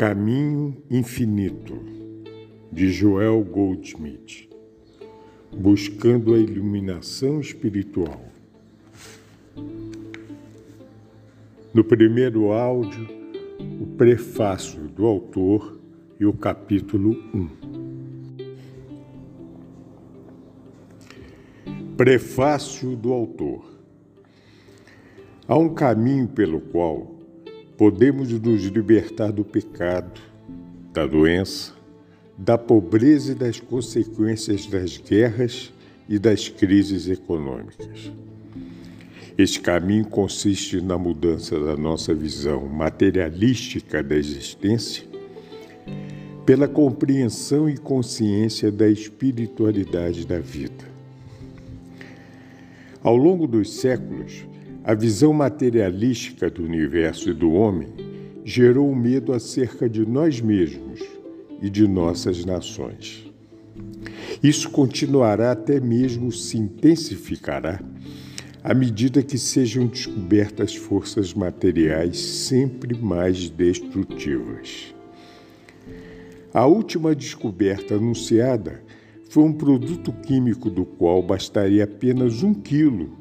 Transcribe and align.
Caminho 0.00 0.74
Infinito, 0.90 1.78
de 2.72 2.90
Joel 2.90 3.44
Goldsmith, 3.44 4.48
buscando 5.54 6.32
a 6.32 6.38
iluminação 6.38 7.38
espiritual. 7.38 8.24
No 11.74 11.84
primeiro 11.84 12.50
áudio, 12.50 13.06
o 13.78 13.86
prefácio 13.98 14.88
do 14.88 15.04
autor 15.04 15.78
e 16.18 16.24
o 16.24 16.32
capítulo 16.32 17.22
1. 17.34 17.48
Prefácio 21.98 22.96
do 22.96 23.12
autor. 23.12 23.70
Há 25.46 25.58
um 25.58 25.74
caminho 25.74 26.26
pelo 26.26 26.58
qual 26.58 27.19
podemos 27.80 28.30
nos 28.30 28.64
libertar 28.64 29.32
do 29.32 29.42
pecado, 29.42 30.20
da 30.92 31.06
doença, 31.06 31.72
da 32.36 32.58
pobreza 32.58 33.32
e 33.32 33.34
das 33.34 33.58
consequências 33.58 34.66
das 34.66 34.98
guerras 34.98 35.72
e 36.06 36.18
das 36.18 36.46
crises 36.46 37.08
econômicas. 37.08 38.12
Este 39.38 39.60
caminho 39.60 40.04
consiste 40.04 40.78
na 40.82 40.98
mudança 40.98 41.58
da 41.58 41.74
nossa 41.74 42.14
visão 42.14 42.68
materialística 42.68 44.02
da 44.02 44.14
existência 44.14 45.02
pela 46.44 46.68
compreensão 46.68 47.66
e 47.66 47.78
consciência 47.78 48.70
da 48.70 48.90
espiritualidade 48.90 50.26
da 50.26 50.38
vida. 50.38 50.84
Ao 53.02 53.16
longo 53.16 53.46
dos 53.46 53.72
séculos, 53.72 54.49
a 54.82 54.94
visão 54.94 55.32
materialística 55.32 56.50
do 56.50 56.64
universo 56.64 57.30
e 57.30 57.34
do 57.34 57.52
homem 57.52 57.88
gerou 58.44 58.94
medo 58.94 59.32
acerca 59.32 59.88
de 59.88 60.06
nós 60.06 60.40
mesmos 60.40 61.00
e 61.60 61.68
de 61.68 61.86
nossas 61.86 62.44
nações. 62.44 63.30
Isso 64.42 64.70
continuará 64.70 65.52
até 65.52 65.78
mesmo 65.78 66.32
se 66.32 66.56
intensificará 66.56 67.80
à 68.62 68.74
medida 68.74 69.22
que 69.22 69.38
sejam 69.38 69.86
descobertas 69.86 70.74
forças 70.74 71.34
materiais 71.34 72.18
sempre 72.18 72.94
mais 72.96 73.50
destrutivas. 73.50 74.94
A 76.52 76.66
última 76.66 77.14
descoberta 77.14 77.94
anunciada 77.94 78.82
foi 79.28 79.44
um 79.44 79.52
produto 79.52 80.12
químico 80.12 80.68
do 80.68 80.84
qual 80.84 81.22
bastaria 81.22 81.84
apenas 81.84 82.42
um 82.42 82.52
quilo 82.52 83.16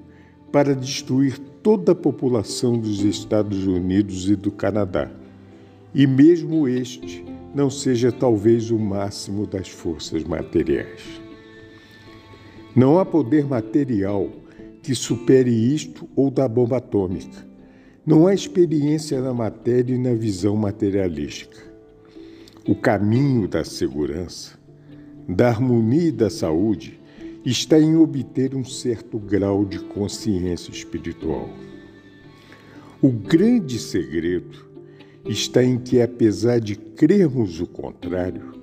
para 0.52 0.76
destruir 0.76 1.38
toda 1.62 1.92
a 1.92 1.96
população 1.96 2.78
dos 2.78 3.02
Estados 3.04 3.66
Unidos 3.66 4.30
e 4.30 4.36
do 4.36 4.52
Canadá, 4.52 5.12
e 5.94 6.06
mesmo 6.08 6.68
este 6.68 7.26
não 7.54 7.70
seja 7.70 8.12
talvez 8.12 8.70
o 8.72 8.78
máximo 8.78 9.46
das 9.46 9.68
forças 9.68 10.24
materiais. 10.24 11.02
Não 12.76 13.00
há 13.00 13.06
poder 13.06 13.46
material 13.46 14.30
que 14.82 14.94
supere 14.94 15.50
isto 15.50 16.08
ou 16.16 16.30
da 16.30 16.48
bomba 16.48 16.78
atômica. 16.78 17.48
Não 18.06 18.28
há 18.28 18.34
experiência 18.34 19.20
na 19.22 19.34
matéria 19.34 19.94
e 19.94 19.98
na 19.98 20.14
visão 20.14 20.56
materialística. 20.56 21.58
O 22.68 22.76
caminho 22.76 23.48
da 23.48 23.64
segurança, 23.64 24.58
da 25.28 25.50
harmonia 25.50 26.10
e 26.10 26.12
da 26.12 26.30
saúde 26.30 26.99
está 27.46 27.80
em 27.80 27.96
obter 27.96 28.54
um 28.56 28.64
certo 28.64 29.18
grau 29.18 29.66
de 29.66 29.80
consciência 29.80 30.72
espiritual. 30.72 31.50
O 33.02 33.10
grande 33.10 33.80
segredo 33.80 34.68
está 35.26 35.64
em 35.64 35.78
que, 35.78 36.02
apesar 36.02 36.60
de 36.60 36.76
crermos 36.76 37.62
o 37.62 37.68
contrário, 37.68 38.54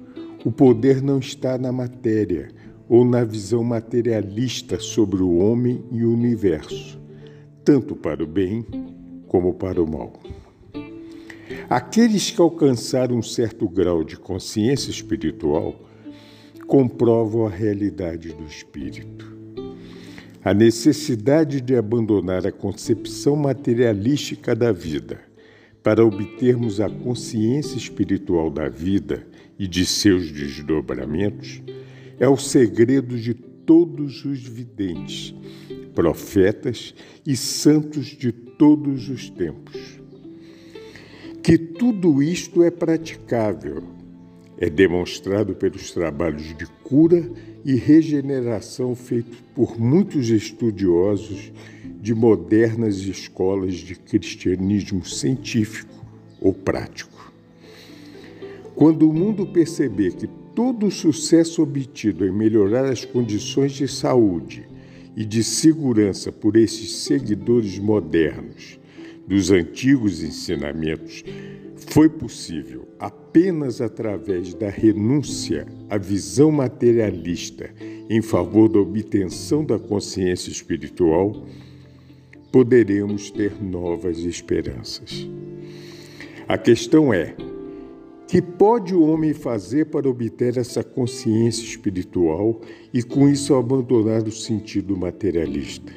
o 0.45 0.53
poder 0.53 1.03
não 1.03 1.19
está 1.19 1.57
na 1.57 1.73
matéria 1.73 2.49
ou 2.89 3.05
na 3.05 3.25
visão 3.25 3.65
materialista 3.65 4.79
sobre 4.79 5.23
o 5.23 5.39
homem 5.39 5.85
e 5.91 6.05
o 6.05 6.13
universo, 6.13 7.01
tanto 7.65 7.97
para 7.97 8.23
o 8.23 8.27
bem 8.27 8.65
como 9.27 9.55
para 9.55 9.83
o 9.83 9.91
mal. 9.91 10.13
Aqueles 11.69 12.31
que 12.31 12.41
alcançaram 12.41 13.17
um 13.17 13.23
certo 13.23 13.69
grau 13.69 14.05
de 14.05 14.17
consciência 14.17 14.91
espiritual 14.91 15.86
comprovam 16.67 17.47
a 17.47 17.51
realidade 17.51 18.33
do 18.33 18.45
espírito. 18.45 19.37
A 20.45 20.55
necessidade 20.55 21.61
de 21.61 21.77
abandonar 21.77 22.47
a 22.47 22.53
concepção 22.53 23.35
materialística 23.37 24.55
da 24.55 24.73
vida 24.73 25.21
para 25.83 26.05
obtermos 26.05 26.81
a 26.81 26.89
consciência 26.89 27.77
espiritual 27.77 28.51
da 28.51 28.69
vida 28.69 29.27
e 29.59 29.67
de 29.67 29.87
seus 29.87 30.31
desdobramentos 30.31 31.63
é 32.19 32.29
o 32.29 32.37
segredo 32.37 33.19
de 33.19 33.35
todos 33.35 34.25
os 34.25 34.41
videntes, 34.41 35.35
profetas 35.95 36.95
e 37.27 37.37
santos 37.37 38.07
de 38.07 38.33
todos 38.33 39.09
os 39.09 39.31
tempos. 39.31 40.01
Que 41.43 41.57
tudo 41.57 42.23
isto 42.23 42.63
é 42.63 42.71
praticável 42.71 43.96
é 44.59 44.71
demonstrado 44.71 45.55
pelos 45.55 45.91
trabalhos 45.91 46.57
de 46.57 46.67
cura 46.83 47.29
e 47.65 47.75
regeneração 47.75 48.95
feitos 48.95 49.39
por 49.55 49.79
muitos 49.79 50.31
estudiosos 50.31 51.53
de 52.01 52.15
modernas 52.15 52.99
escolas 52.99 53.75
de 53.75 53.95
cristianismo 53.97 55.05
científico 55.05 55.95
ou 56.41 56.53
prático. 56.53 57.33
Quando 58.75 59.09
o 59.09 59.13
mundo 59.13 59.47
perceber 59.47 60.15
que 60.15 60.29
todo 60.55 60.87
o 60.87 60.91
sucesso 60.91 61.63
obtido 61.63 62.25
em 62.25 62.33
melhorar 62.33 62.85
as 62.85 63.05
condições 63.05 63.73
de 63.73 63.89
saúde 63.89 64.67
e 65.17 65.25
de 65.25 65.43
segurança 65.43 66.31
por 66.31 66.57
esses 66.57 66.93
seguidores 66.97 67.79
modernos 67.79 68.79
dos 69.27 69.51
antigos 69.51 70.23
ensinamentos 70.23 71.25
foi 71.77 72.09
possível 72.09 72.87
apenas 72.99 73.81
através 73.81 74.55
da 74.55 74.69
renúncia 74.69 75.67
à 75.91 75.99
visão 75.99 76.51
materialista 76.51 77.71
em 78.09 78.23
favor 78.23 78.69
da 78.69 78.79
obtenção 78.79 79.65
da 79.65 79.79
consciência 79.79 80.51
espiritual, 80.51 81.45
poderemos 82.51 83.31
ter 83.31 83.63
novas 83.63 84.19
esperanças. 84.19 85.29
A 86.49 86.57
questão 86.57 87.13
é: 87.13 87.35
que 88.29 88.41
pode 88.41 88.95
o 88.95 89.03
homem 89.03 89.35
fazer 89.35 89.87
para 89.87 90.09
obter 90.09 90.57
essa 90.57 90.83
consciência 90.83 91.65
espiritual 91.65 92.61
e 92.93 93.03
com 93.03 93.29
isso 93.29 93.55
abandonar 93.55 94.23
o 94.23 94.33
sentido 94.33 94.97
materialista? 94.97 95.93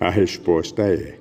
A 0.00 0.08
resposta 0.08 0.82
é: 0.82 1.18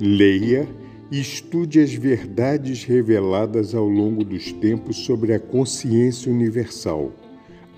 leia 0.00 0.68
e 1.10 1.20
estude 1.20 1.80
as 1.80 1.92
verdades 1.92 2.84
reveladas 2.84 3.74
ao 3.74 3.88
longo 3.88 4.24
dos 4.24 4.52
tempos 4.52 4.98
sobre 4.98 5.34
a 5.34 5.40
consciência 5.40 6.30
universal, 6.30 7.12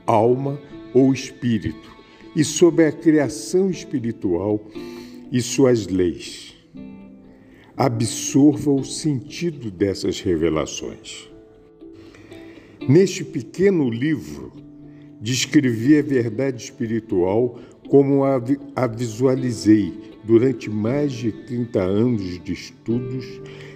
alma 0.06 0.60
ou 0.92 1.12
espírito, 1.12 1.90
e 2.36 2.44
sobre 2.44 2.86
a 2.86 2.92
criação 2.92 3.70
espiritual 3.70 4.60
e 5.30 5.40
suas 5.40 5.86
leis. 5.86 6.54
Absorva 7.76 8.70
o 8.70 8.84
sentido 8.84 9.70
dessas 9.70 10.20
revelações. 10.20 11.30
Neste 12.86 13.24
pequeno 13.24 13.88
livro, 13.88 14.52
descrevi 15.20 15.98
a 15.98 16.02
verdade 16.02 16.64
espiritual 16.64 17.58
como 17.88 18.24
a, 18.24 18.86
visualizei 18.86 20.11
durante 20.24 20.70
mais 20.70 21.12
de 21.12 21.32
30 21.32 21.80
anos 21.80 22.42
de 22.42 22.52
estudos 22.52 23.26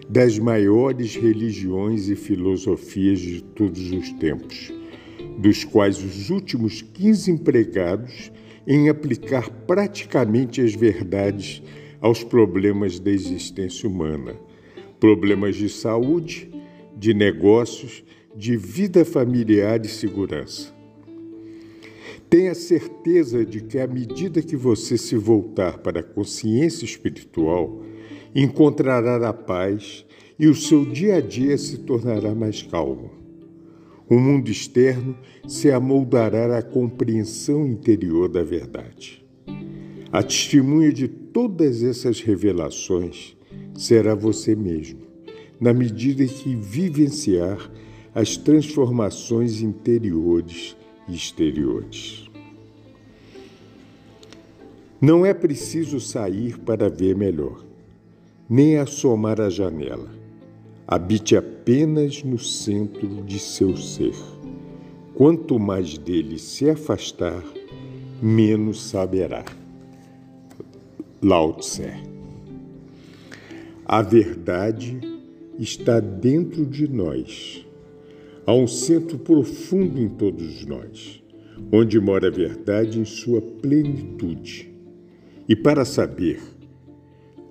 das 0.08 0.38
maiores 0.38 1.16
religiões 1.16 2.08
e 2.08 2.14
filosofias 2.14 3.18
de 3.18 3.42
todos 3.42 3.90
os 3.90 4.12
tempos, 4.12 4.72
dos 5.38 5.64
quais 5.64 6.02
os 6.02 6.30
últimos 6.30 6.82
15 6.82 7.30
empregados 7.32 8.30
em 8.66 8.88
aplicar 8.88 9.50
praticamente 9.66 10.60
as 10.60 10.74
verdades 10.74 11.62
aos 12.00 12.22
problemas 12.22 12.98
da 12.98 13.10
existência 13.10 13.88
humana, 13.88 14.36
problemas 15.00 15.56
de 15.56 15.68
saúde, 15.68 16.50
de 16.96 17.12
negócios, 17.12 18.04
de 18.34 18.56
vida 18.56 19.04
familiar 19.04 19.84
e 19.84 19.88
segurança. 19.88 20.75
Tenha 22.28 22.54
certeza 22.54 23.44
de 23.44 23.60
que, 23.60 23.78
à 23.78 23.86
medida 23.86 24.42
que 24.42 24.56
você 24.56 24.98
se 24.98 25.14
voltar 25.16 25.78
para 25.78 26.00
a 26.00 26.02
consciência 26.02 26.84
espiritual, 26.84 27.82
encontrará 28.34 29.28
a 29.28 29.32
paz 29.32 30.04
e 30.38 30.48
o 30.48 30.54
seu 30.54 30.84
dia 30.84 31.16
a 31.16 31.20
dia 31.20 31.56
se 31.56 31.78
tornará 31.78 32.34
mais 32.34 32.62
calmo. 32.62 33.12
O 34.08 34.18
mundo 34.18 34.50
externo 34.50 35.16
se 35.46 35.70
amoldará 35.70 36.58
à 36.58 36.62
compreensão 36.62 37.66
interior 37.66 38.28
da 38.28 38.42
verdade. 38.42 39.24
A 40.12 40.22
testemunha 40.22 40.92
de 40.92 41.08
todas 41.08 41.82
essas 41.82 42.20
revelações 42.20 43.36
será 43.74 44.14
você 44.14 44.54
mesmo, 44.54 45.00
na 45.60 45.72
medida 45.72 46.24
que 46.26 46.54
vivenciar 46.56 47.70
as 48.14 48.36
transformações 48.36 49.60
interiores 49.60 50.76
exteriores. 51.08 52.28
Não 55.00 55.26
é 55.26 55.34
preciso 55.34 56.00
sair 56.00 56.58
para 56.58 56.88
ver 56.88 57.14
melhor, 57.14 57.64
nem 58.48 58.78
assomar 58.78 59.40
a 59.40 59.50
janela. 59.50 60.08
Habite 60.88 61.36
apenas 61.36 62.22
no 62.22 62.38
centro 62.38 63.22
de 63.24 63.38
seu 63.38 63.76
ser. 63.76 64.14
Quanto 65.14 65.58
mais 65.58 65.98
dele 65.98 66.38
se 66.38 66.70
afastar, 66.70 67.42
menos 68.22 68.82
saberá. 68.82 69.44
Lao 71.22 71.54
Tse. 71.54 71.92
A 73.84 74.00
verdade 74.00 75.00
está 75.58 76.00
dentro 76.00 76.64
de 76.64 76.88
nós. 76.88 77.65
Há 78.46 78.54
um 78.54 78.68
centro 78.68 79.18
profundo 79.18 80.00
em 80.00 80.08
todos 80.08 80.64
nós, 80.64 81.20
onde 81.72 81.98
mora 81.98 82.28
a 82.28 82.30
verdade 82.30 83.00
em 83.00 83.04
sua 83.04 83.42
plenitude. 83.42 84.72
E 85.48 85.56
para 85.56 85.84
saber, 85.84 86.40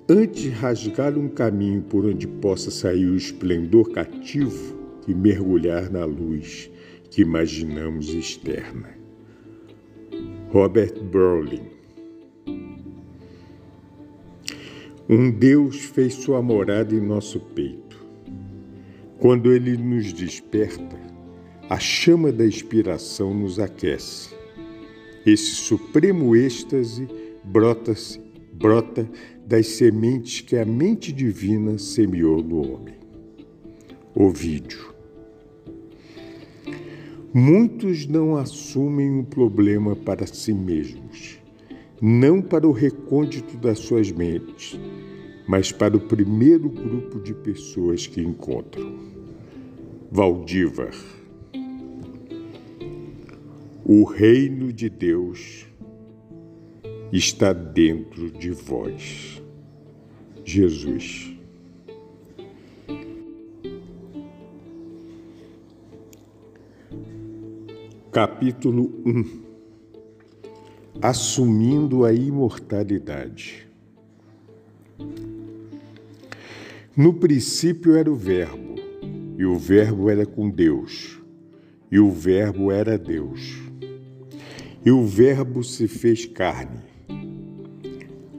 antes 0.07 0.43
de 0.43 0.49
rasgar 0.49 1.17
um 1.17 1.27
caminho 1.27 1.81
por 1.81 2.05
onde 2.05 2.25
possa 2.25 2.71
sair 2.71 3.07
o 3.07 3.17
esplendor 3.17 3.91
cativo 3.91 4.79
e 5.05 5.13
mergulhar 5.13 5.91
na 5.91 6.05
luz 6.05 6.71
que 7.11 7.21
imaginamos 7.21 8.13
externa. 8.13 8.89
Robert 10.49 10.93
Browning 11.11 11.75
Um 15.09 15.29
Deus 15.29 15.75
fez 15.75 16.13
sua 16.13 16.41
morada 16.41 16.95
em 16.95 17.01
nosso 17.01 17.39
peito. 17.39 17.84
Quando 19.25 19.51
ele 19.51 19.75
nos 19.75 20.13
desperta, 20.13 20.99
a 21.67 21.79
chama 21.79 22.31
da 22.31 22.45
inspiração 22.45 23.33
nos 23.33 23.59
aquece. 23.59 24.35
Esse 25.25 25.55
supremo 25.55 26.35
êxtase 26.35 27.07
brota, 27.43 27.95
brota 28.53 29.09
das 29.43 29.65
sementes 29.65 30.41
que 30.41 30.55
a 30.55 30.63
mente 30.63 31.11
divina 31.11 31.79
semeou 31.79 32.43
no 32.43 32.71
homem. 32.71 32.93
Ovídio. 34.13 34.93
Muitos 37.33 38.05
não 38.05 38.37
assumem 38.37 39.09
o 39.09 39.21
um 39.21 39.23
problema 39.23 39.95
para 39.95 40.27
si 40.27 40.53
mesmos 40.53 41.39
não 42.01 42.41
para 42.41 42.67
o 42.67 42.71
recôndito 42.71 43.57
das 43.57 43.79
suas 43.79 44.11
mentes, 44.11 44.79
mas 45.47 45.71
para 45.71 45.95
o 45.95 45.99
primeiro 45.99 46.69
grupo 46.69 47.19
de 47.19 47.33
pessoas 47.33 48.05
que 48.05 48.21
encontram. 48.21 49.14
Valdívar. 50.15 50.93
O 53.83 54.05
reino 54.05 54.71
de 54.71 54.89
Deus 54.89 55.67
está 57.11 57.51
dentro 57.51 58.31
de 58.31 58.51
vós. 58.51 59.43
Jesus. 60.45 61.35
Capítulo 68.09 68.93
1 69.05 69.43
assumindo 71.01 72.05
a 72.05 72.13
imortalidade. 72.13 73.67
No 76.95 77.13
princípio 77.15 77.97
era 77.97 78.09
o 78.09 78.15
Verbo, 78.15 78.74
e 79.37 79.45
o 79.45 79.55
Verbo 79.55 80.09
era 80.09 80.25
com 80.25 80.49
Deus, 80.49 81.21
e 81.91 81.99
o 81.99 82.11
Verbo 82.11 82.71
era 82.71 82.97
Deus. 82.97 83.55
E 84.85 84.91
o 84.91 85.03
Verbo 85.03 85.63
se 85.63 85.87
fez 85.87 86.25
carne. 86.25 86.81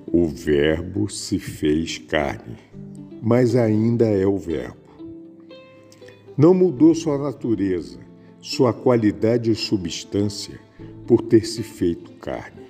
O 0.07 0.27
Verbo 0.27 1.09
se 1.09 1.39
fez 1.39 1.99
carne, 1.99 2.57
mas 3.23 3.55
ainda 3.57 4.07
é 4.07 4.27
o 4.27 4.39
Verbo. 4.39 4.87
Não 6.37 6.55
mudou 6.55 6.95
sua 6.95 7.19
natureza, 7.19 7.99
sua 8.41 8.73
qualidade 8.73 9.51
ou 9.51 9.57
substância 9.57 10.59
por 11.07 11.23
ter 11.23 11.47
se 11.47 11.63
feito 11.63 12.13
carne. 12.13 12.67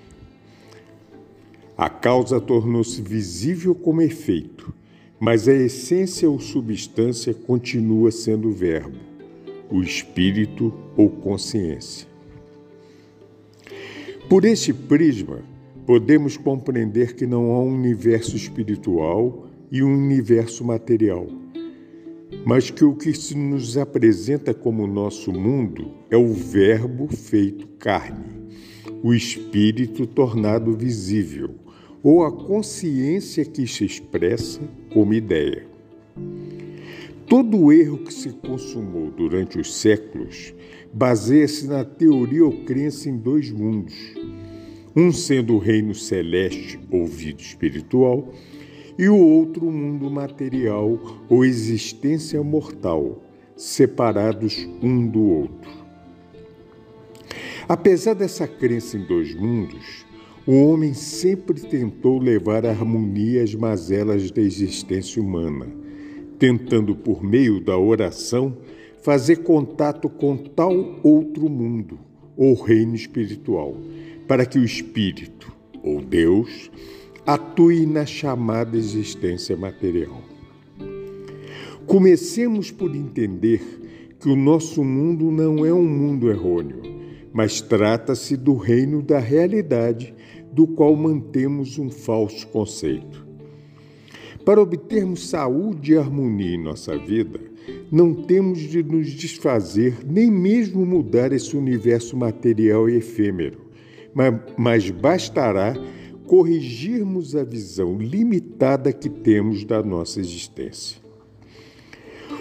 A 1.77 1.91
causa 1.91 2.41
tornou-se 2.41 3.03
visível 3.03 3.75
como 3.75 4.01
efeito, 4.01 4.73
mas 5.19 5.49
a 5.49 5.53
essência 5.53 6.29
ou 6.29 6.39
substância 6.39 7.33
continua 7.33 8.11
sendo 8.11 8.49
o 8.49 8.53
Verbo, 8.53 8.99
o 9.71 9.83
Espírito 9.83 10.73
ou 10.97 11.09
consciência. 11.09 12.07
Por 14.29 14.45
este 14.45 14.73
prisma, 14.73 15.41
podemos 15.87 16.37
compreender 16.37 17.15
que 17.15 17.27
não 17.27 17.53
há 17.53 17.61
um 17.61 17.75
universo 17.75 18.37
espiritual 18.37 19.47
e 19.71 19.83
um 19.83 19.93
universo 19.93 20.65
material, 20.65 21.27
mas 22.45 22.71
que 22.71 22.85
o 22.85 22.95
que 22.95 23.15
se 23.15 23.37
nos 23.37 23.77
apresenta 23.77 24.53
como 24.53 24.87
nosso 24.87 25.33
mundo 25.33 25.93
é 26.11 26.17
o 26.17 26.33
Verbo 26.33 27.09
feito 27.09 27.67
carne 27.79 28.37
o 29.03 29.15
espírito 29.15 30.07
tornado 30.07 30.73
visível, 30.73 31.55
ou 32.07 32.25
a 32.25 32.31
consciência 32.31 33.45
que 33.45 33.67
se 33.67 33.85
expressa 33.85 34.61
como 34.95 35.13
ideia. 35.13 35.67
Todo 37.29 37.73
erro 37.73 37.99
que 37.99 38.15
se 38.15 38.31
consumou 38.31 39.11
durante 39.11 39.59
os 39.59 39.75
séculos 39.75 40.55
baseia-se 40.93 41.67
na 41.67 41.85
teoria 41.85 42.45
ou 42.45 42.63
crença 42.63 43.11
em 43.11 43.17
dois 43.17 43.51
mundos, 43.51 44.15
um 44.95 45.11
sendo 45.11 45.57
o 45.57 45.59
reino 45.59 45.97
celeste 45.97 46.79
ou 46.93 47.09
vida 47.09 47.43
espiritual, 47.43 48.33
e 48.97 49.09
o 49.09 49.19
outro 49.19 49.67
o 49.67 49.73
mundo 49.73 50.09
material 50.09 51.01
ou 51.29 51.45
existência 51.45 52.41
mortal, 52.41 53.21
separados 53.57 54.65
um 54.81 55.09
do 55.09 55.25
outro. 55.25 55.73
Apesar 57.69 58.15
dessa 58.15 58.47
crença 58.47 58.97
em 58.97 59.05
dois 59.05 59.35
mundos, 59.35 60.06
o 60.47 60.65
homem 60.65 60.95
sempre 60.95 61.61
tentou 61.61 62.19
levar 62.19 62.65
harmonia 62.65 63.43
às 63.43 63.53
mazelas 63.55 64.31
da 64.31 64.41
existência 64.41 65.21
humana, 65.21 65.67
tentando, 66.39 66.95
por 66.95 67.23
meio 67.25 67.61
da 67.61 67.77
oração, 67.77 68.57
fazer 69.03 69.37
contato 69.39 70.09
com 70.09 70.37
tal 70.37 71.01
outro 71.03 71.49
mundo, 71.49 71.99
ou 72.37 72.55
reino 72.55 72.95
espiritual, 72.95 73.77
para 74.29 74.47
que 74.47 74.59
o 74.59 74.65
espírito, 74.65 75.53
ou 75.83 76.01
Deus, 76.01 76.71
atue 77.27 77.85
na 77.85 78.07
chamada 78.07 78.77
existência 78.77 79.57
material. 79.57 80.23
Comecemos 81.87 82.71
por 82.71 82.95
entender 82.95 83.61
que 84.21 84.29
o 84.29 84.37
nosso 84.37 84.85
mundo 84.85 85.31
não 85.31 85.67
é 85.67 85.73
um 85.73 85.87
mundo 85.87 86.31
errôneo 86.31 86.97
mas 87.37 87.61
trata-se 87.61 88.35
do 88.35 88.55
reino 88.55 89.03
da 89.03 89.19
realidade, 89.19 90.15
do 90.57 90.67
qual 90.67 90.97
mantemos 90.97 91.79
um 91.79 91.91
falso 91.91 92.47
conceito. 92.47 93.27
Para 94.43 94.63
obtermos 94.63 95.29
saúde 95.29 95.93
e 95.93 95.99
harmonia 95.99 96.55
em 96.55 96.63
nossa 96.63 96.97
vida, 96.97 97.39
não 97.93 98.15
temos 98.15 98.61
de 98.61 98.83
nos 98.83 99.11
desfazer 99.11 99.99
nem 100.09 100.31
mesmo 100.31 100.87
mudar 100.87 101.31
esse 101.31 101.55
universo 101.55 102.17
material 102.17 102.89
e 102.89 102.97
efêmero, 102.97 103.67
mas 104.57 104.91
bastará 104.91 105.75
corrigirmos 106.27 107.37
a 107.37 107.45
visão 107.45 107.99
limitada 107.99 108.95
que 108.95 109.11
temos 109.11 109.63
da 109.63 109.83
nossa 109.83 110.21
existência. 110.21 110.99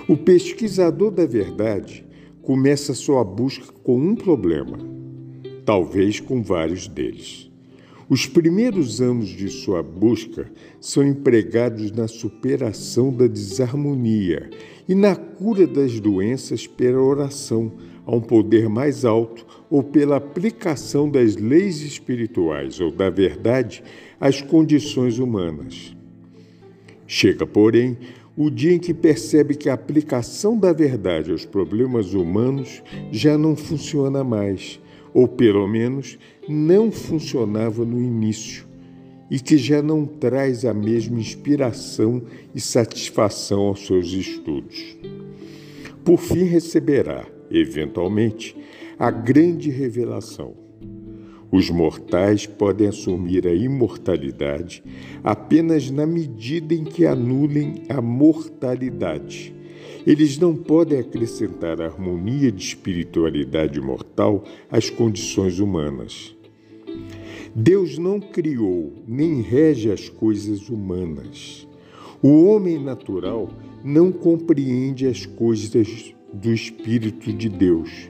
O 0.07 0.15
pesquisador 0.15 1.11
da 1.11 1.25
verdade 1.25 2.05
começa 2.41 2.93
sua 2.93 3.25
busca 3.25 3.73
com 3.83 3.97
um 3.97 4.15
problema, 4.15 4.77
talvez 5.65 6.21
com 6.21 6.41
vários 6.41 6.87
deles. 6.87 7.44
Os 8.07 8.27
primeiros 8.27 9.01
anos 9.01 9.29
de 9.29 9.49
sua 9.49 9.81
busca 9.81 10.51
são 10.79 11.03
empregados 11.03 11.91
na 11.91 12.07
superação 12.07 13.11
da 13.11 13.25
desarmonia 13.25 14.49
e 14.87 14.93
na 14.93 15.15
cura 15.15 15.65
das 15.65 15.99
doenças 15.99 16.67
pela 16.67 17.01
oração 17.01 17.71
a 18.05 18.15
um 18.15 18.21
poder 18.21 18.69
mais 18.69 19.03
alto 19.03 19.43
ou 19.71 19.81
pela 19.81 20.17
aplicação 20.17 21.09
das 21.09 21.35
leis 21.35 21.81
espirituais 21.81 22.79
ou 22.79 22.91
da 22.91 23.09
verdade 23.09 23.83
às 24.19 24.39
condições 24.39 25.17
humanas. 25.17 25.95
Chega, 27.07 27.47
porém, 27.47 27.97
o 28.37 28.51
dia 28.51 28.73
em 28.73 28.79
que 28.79 28.93
percebe 28.93 29.55
que 29.55 29.69
a 29.69 29.73
aplicação 29.73 30.57
da 30.57 30.71
verdade 30.71 31.31
aos 31.31 31.45
problemas 31.45 32.13
humanos 32.13 32.83
já 33.11 33.35
não 33.37 33.55
funciona 33.55 34.23
mais, 34.23 34.79
ou 35.15 35.27
pelo 35.27 35.67
menos 35.67 36.19
não 36.47 36.91
funcionava 36.91 37.83
no 37.83 37.99
início, 37.99 38.67
e 39.31 39.39
que 39.39 39.57
já 39.57 39.81
não 39.81 40.05
traz 40.05 40.63
a 40.63 40.73
mesma 40.73 41.19
inspiração 41.19 42.21
e 42.53 42.61
satisfação 42.61 43.61
aos 43.61 43.87
seus 43.87 44.11
estudos. 44.11 44.95
Por 46.03 46.19
fim, 46.19 46.43
receberá, 46.43 47.25
eventualmente, 47.49 48.55
a 48.99 49.09
grande 49.09 49.71
revelação 49.71 50.65
os 51.55 51.69
mortais 51.69 52.45
podem 52.45 52.89
assumir 52.89 53.47
a 53.47 53.53
imortalidade 53.53 54.83
apenas 55.23 55.89
na 55.89 56.05
medida 56.05 56.73
em 56.73 56.83
que 56.83 57.05
anulem 57.05 57.83
a 57.87 58.01
mortalidade. 58.01 59.54
Eles 60.05 60.37
não 60.37 60.55
podem 60.55 60.99
acrescentar 60.99 61.81
a 61.81 61.85
harmonia 61.85 62.51
de 62.51 62.63
espiritualidade 62.63 63.81
mortal 63.81 64.43
às 64.69 64.89
condições 64.89 65.59
humanas. 65.59 66.35
Deus 67.55 67.97
não 67.97 68.19
criou 68.19 68.93
nem 69.07 69.41
rege 69.41 69.91
as 69.91 70.09
coisas 70.09 70.69
humanas. 70.69 71.67
O 72.21 72.45
homem 72.45 72.81
natural 72.83 73.49
não 73.83 74.11
compreende 74.11 75.07
as 75.07 75.25
coisas 75.25 76.13
do 76.33 76.51
Espírito 76.51 77.31
de 77.31 77.49
Deus 77.49 78.09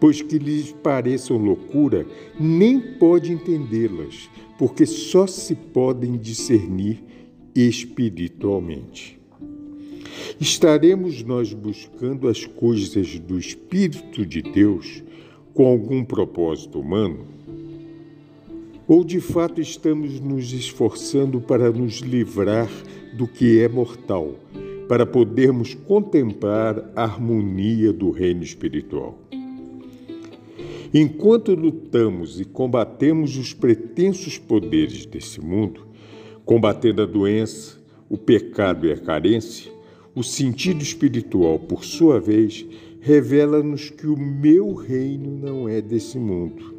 pois 0.00 0.22
que 0.22 0.38
lhes 0.38 0.72
pareçam 0.72 1.36
loucura, 1.36 2.06
nem 2.38 2.80
pode 2.80 3.32
entendê-las, 3.32 4.30
porque 4.58 4.86
só 4.86 5.26
se 5.26 5.54
podem 5.54 6.16
discernir 6.16 7.02
espiritualmente. 7.54 9.17
Estaremos 10.40 11.22
nós 11.22 11.52
buscando 11.52 12.28
as 12.28 12.44
coisas 12.44 13.18
do 13.18 13.38
Espírito 13.38 14.24
de 14.24 14.42
Deus 14.42 15.02
com 15.54 15.66
algum 15.66 16.04
propósito 16.04 16.80
humano? 16.80 17.26
Ou 18.86 19.04
de 19.04 19.20
fato 19.20 19.60
estamos 19.60 20.20
nos 20.20 20.52
esforçando 20.52 21.40
para 21.40 21.70
nos 21.70 21.98
livrar 21.98 22.70
do 23.12 23.26
que 23.26 23.60
é 23.60 23.68
mortal, 23.68 24.34
para 24.88 25.04
podermos 25.04 25.74
contemplar 25.74 26.90
a 26.96 27.02
harmonia 27.02 27.92
do 27.92 28.10
reino 28.10 28.42
espiritual? 28.42 29.18
Enquanto 30.94 31.54
lutamos 31.54 32.40
e 32.40 32.46
combatemos 32.46 33.36
os 33.36 33.52
pretensos 33.52 34.38
poderes 34.38 35.04
desse 35.04 35.38
mundo, 35.38 35.86
combatendo 36.46 37.02
a 37.02 37.06
doença, 37.06 37.76
o 38.08 38.16
pecado 38.16 38.86
e 38.86 38.92
a 38.92 38.96
carência, 38.96 39.70
o 40.18 40.24
sentido 40.24 40.82
espiritual, 40.82 41.60
por 41.60 41.84
sua 41.84 42.18
vez, 42.18 42.66
revela-nos 43.00 43.88
que 43.88 44.08
o 44.08 44.18
meu 44.18 44.74
reino 44.74 45.38
não 45.38 45.68
é 45.68 45.80
desse 45.80 46.18
mundo. 46.18 46.74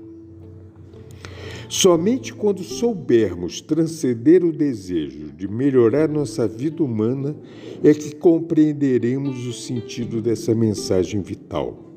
Somente 1.69 2.33
quando 2.33 2.61
soubermos 2.63 3.61
transcender 3.61 4.43
o 4.43 4.51
desejo 4.51 5.31
de 5.31 5.47
melhorar 5.47 6.09
nossa 6.09 6.45
vida 6.49 6.83
humana 6.83 7.33
é 7.81 7.93
que 7.93 8.13
compreenderemos 8.13 9.45
o 9.45 9.53
sentido 9.53 10.21
dessa 10.21 10.53
mensagem 10.53 11.21
vital. 11.21 11.95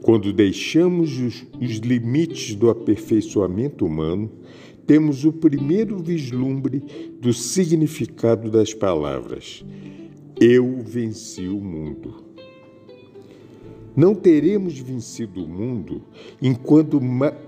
Quando 0.00 0.32
deixamos 0.32 1.18
os, 1.18 1.46
os 1.60 1.76
limites 1.78 2.54
do 2.54 2.70
aperfeiçoamento 2.70 3.84
humano, 3.84 4.30
temos 4.86 5.26
o 5.26 5.32
primeiro 5.32 5.98
vislumbre 5.98 6.82
do 7.20 7.34
significado 7.34 8.50
das 8.50 8.72
palavras: 8.72 9.62
Eu 10.40 10.80
venci 10.84 11.48
o 11.48 11.56
mundo. 11.60 12.22
Não 13.96 14.14
teremos 14.14 14.78
vencido 14.78 15.44
o 15.44 15.48
mundo 15.48 16.02
enquanto, 16.40 17.00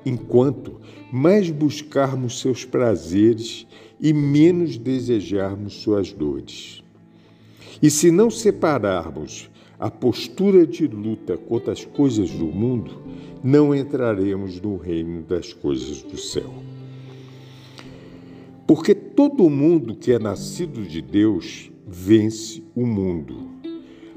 enquanto 0.04 0.80
mais 1.12 1.48
buscarmos 1.50 2.40
seus 2.40 2.64
prazeres 2.64 3.64
e 4.00 4.12
menos 4.12 4.76
desejarmos 4.76 5.74
suas 5.74 6.12
dores. 6.12 6.82
E 7.80 7.88
se 7.88 8.10
não 8.10 8.28
separarmos 8.28 9.48
a 9.78 9.88
postura 9.88 10.66
de 10.66 10.88
luta 10.88 11.36
contra 11.36 11.72
as 11.72 11.84
coisas 11.84 12.28
do 12.32 12.46
mundo, 12.46 13.00
não 13.40 13.72
entraremos 13.72 14.60
no 14.60 14.76
reino 14.76 15.22
das 15.22 15.52
coisas 15.52 16.02
do 16.02 16.18
céu. 16.18 16.52
Porque 18.66 18.96
todo 18.96 19.48
mundo 19.48 19.94
que 19.94 20.10
é 20.10 20.18
nascido 20.18 20.82
de 20.82 21.00
Deus 21.00 21.70
vence 21.90 22.62
o 22.74 22.86
mundo. 22.86 23.50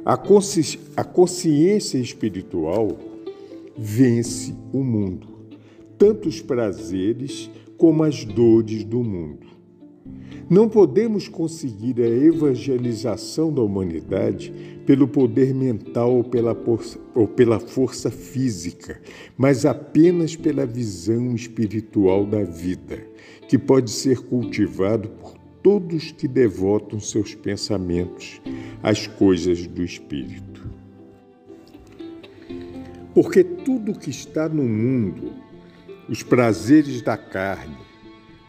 A, 0.05 0.15
consci 0.15 0.79
a 0.95 1.03
consciência 1.03 1.97
espiritual 1.97 2.97
vence 3.75 4.53
o 4.71 4.83
mundo, 4.83 5.27
tanto 5.97 6.29
os 6.29 6.39
prazeres 6.39 7.49
como 7.77 8.03
as 8.03 8.23
dores 8.23 8.83
do 8.83 9.03
mundo. 9.03 9.47
Não 10.49 10.69
podemos 10.69 11.27
conseguir 11.27 11.99
a 12.01 12.07
evangelização 12.07 13.51
da 13.51 13.61
humanidade 13.61 14.53
pelo 14.85 15.07
poder 15.07 15.55
mental 15.55 16.13
ou 16.13 16.23
pela, 16.23 16.55
ou 17.15 17.27
pela 17.27 17.59
força 17.59 18.11
física, 18.11 19.01
mas 19.37 19.65
apenas 19.65 20.35
pela 20.35 20.65
visão 20.65 21.33
espiritual 21.33 22.25
da 22.25 22.43
vida, 22.43 22.99
que 23.47 23.57
pode 23.57 23.89
ser 23.89 24.19
cultivado 24.19 25.09
por 25.09 25.42
todos 25.63 26.12
que 26.12 26.27
devotam 26.27 27.00
seus 27.00 27.34
pensamentos 27.34 28.41
às 28.84 29.08
coisas 29.08 29.65
do 29.65 29.82
espírito. 29.82 30.70
Porque 33.15 33.43
tudo 33.43 33.98
que 33.98 34.10
está 34.10 34.50
no 34.50 34.63
mundo, 34.63 35.32
os 36.10 36.22
prazeres 36.22 37.01
da 37.01 37.15
carne, 37.15 37.77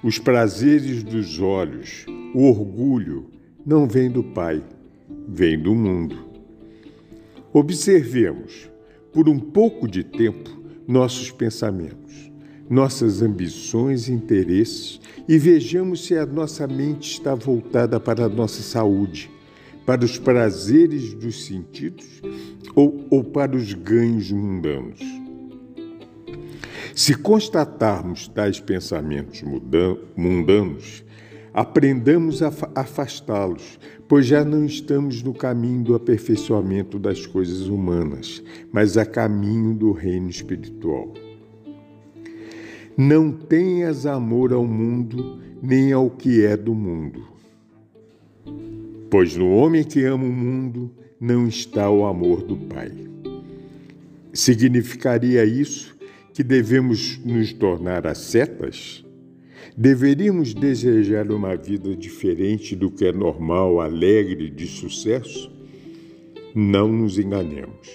os 0.02 0.18
prazeres 0.18 1.02
dos 1.02 1.40
olhos, 1.40 2.04
o 2.34 2.48
orgulho, 2.48 3.30
não 3.64 3.86
vem 3.86 4.10
do 4.10 4.22
Pai, 4.22 4.62
vem 5.28 5.58
do 5.58 5.74
mundo. 5.74 6.26
Observemos, 7.52 8.68
por 9.12 9.28
um 9.28 9.38
pouco 9.38 9.86
de 9.86 10.02
tempo, 10.02 10.50
nossos 10.88 11.30
pensamentos, 11.30 12.32
nossas 12.68 13.22
ambições 13.22 14.08
e 14.08 14.12
interesses 14.12 15.00
e 15.28 15.38
vejamos 15.38 16.04
se 16.06 16.16
a 16.16 16.26
nossa 16.26 16.66
mente 16.66 17.10
está 17.10 17.34
voltada 17.34 18.00
para 18.00 18.24
a 18.24 18.28
nossa 18.28 18.62
saúde, 18.62 19.30
para 19.84 20.04
os 20.04 20.18
prazeres 20.18 21.12
dos 21.14 21.46
sentidos 21.46 22.22
ou, 22.74 23.06
ou 23.10 23.22
para 23.22 23.56
os 23.56 23.72
ganhos 23.72 24.30
mundanos. 24.30 25.00
Se 26.94 27.14
constatarmos 27.14 28.28
tais 28.28 28.60
pensamentos 28.60 29.42
mundanos, 30.16 31.04
aprendamos 31.52 32.42
a 32.42 32.52
afastá-los, 32.74 33.78
pois 34.08 34.26
já 34.26 34.44
não 34.44 34.64
estamos 34.64 35.22
no 35.22 35.34
caminho 35.34 35.82
do 35.82 35.94
aperfeiçoamento 35.94 36.98
das 36.98 37.26
coisas 37.26 37.66
humanas, 37.66 38.42
mas 38.72 38.96
a 38.96 39.04
caminho 39.04 39.74
do 39.74 39.92
reino 39.92 40.30
espiritual. 40.30 41.12
Não 42.96 43.32
tenhas 43.32 44.06
amor 44.06 44.52
ao 44.52 44.64
mundo, 44.64 45.40
nem 45.60 45.92
ao 45.92 46.08
que 46.08 46.44
é 46.44 46.56
do 46.56 46.74
mundo. 46.74 47.26
Pois 49.10 49.36
no 49.36 49.50
homem 49.50 49.82
que 49.82 50.04
ama 50.04 50.24
o 50.24 50.32
mundo 50.32 50.90
não 51.20 51.48
está 51.48 51.90
o 51.90 52.04
amor 52.04 52.42
do 52.42 52.56
Pai. 52.56 52.92
Significaria 54.32 55.44
isso 55.44 55.96
que 56.32 56.42
devemos 56.42 57.18
nos 57.24 57.52
tornar 57.52 58.06
ascetas? 58.06 59.04
Deveríamos 59.76 60.54
desejar 60.54 61.32
uma 61.32 61.56
vida 61.56 61.96
diferente 61.96 62.76
do 62.76 62.90
que 62.90 63.06
é 63.06 63.12
normal, 63.12 63.80
alegre, 63.80 64.50
de 64.50 64.66
sucesso? 64.68 65.50
Não 66.54 66.92
nos 66.92 67.18
enganemos. 67.18 67.88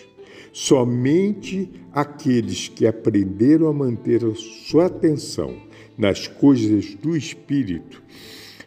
Somente 0.52 1.70
aqueles 1.94 2.68
que 2.68 2.86
aprenderam 2.86 3.68
a 3.68 3.74
manter 3.74 4.24
a 4.26 4.34
sua 4.36 4.86
atenção 4.86 5.56
nas 5.98 6.28
coisas 6.28 6.96
do 6.96 7.16
espírito 7.16 8.02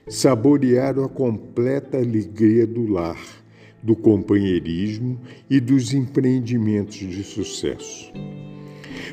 saborearam 0.08 1.04
a 1.04 1.08
completa 1.08 1.96
alegria 1.96 2.66
do 2.66 2.86
lar, 2.86 3.20
do 3.82 3.94
companheirismo 3.94 5.20
e 5.48 5.60
dos 5.60 5.92
empreendimentos 5.92 6.98
de 6.98 7.22
sucesso. 7.22 8.12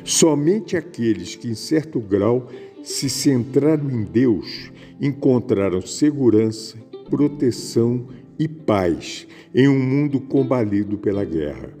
Somente 0.04 0.76
aqueles 0.76 1.36
que, 1.36 1.48
em 1.48 1.54
certo 1.54 2.00
grau, 2.00 2.48
se 2.82 3.08
centraram 3.08 3.90
em 3.90 4.04
Deus, 4.04 4.70
encontraram 5.00 5.80
segurança, 5.80 6.76
proteção 7.08 8.06
e 8.38 8.48
paz 8.48 9.26
em 9.54 9.68
um 9.68 9.78
mundo 9.78 10.20
combalido 10.20 10.96
pela 10.98 11.24
guerra. 11.24 11.79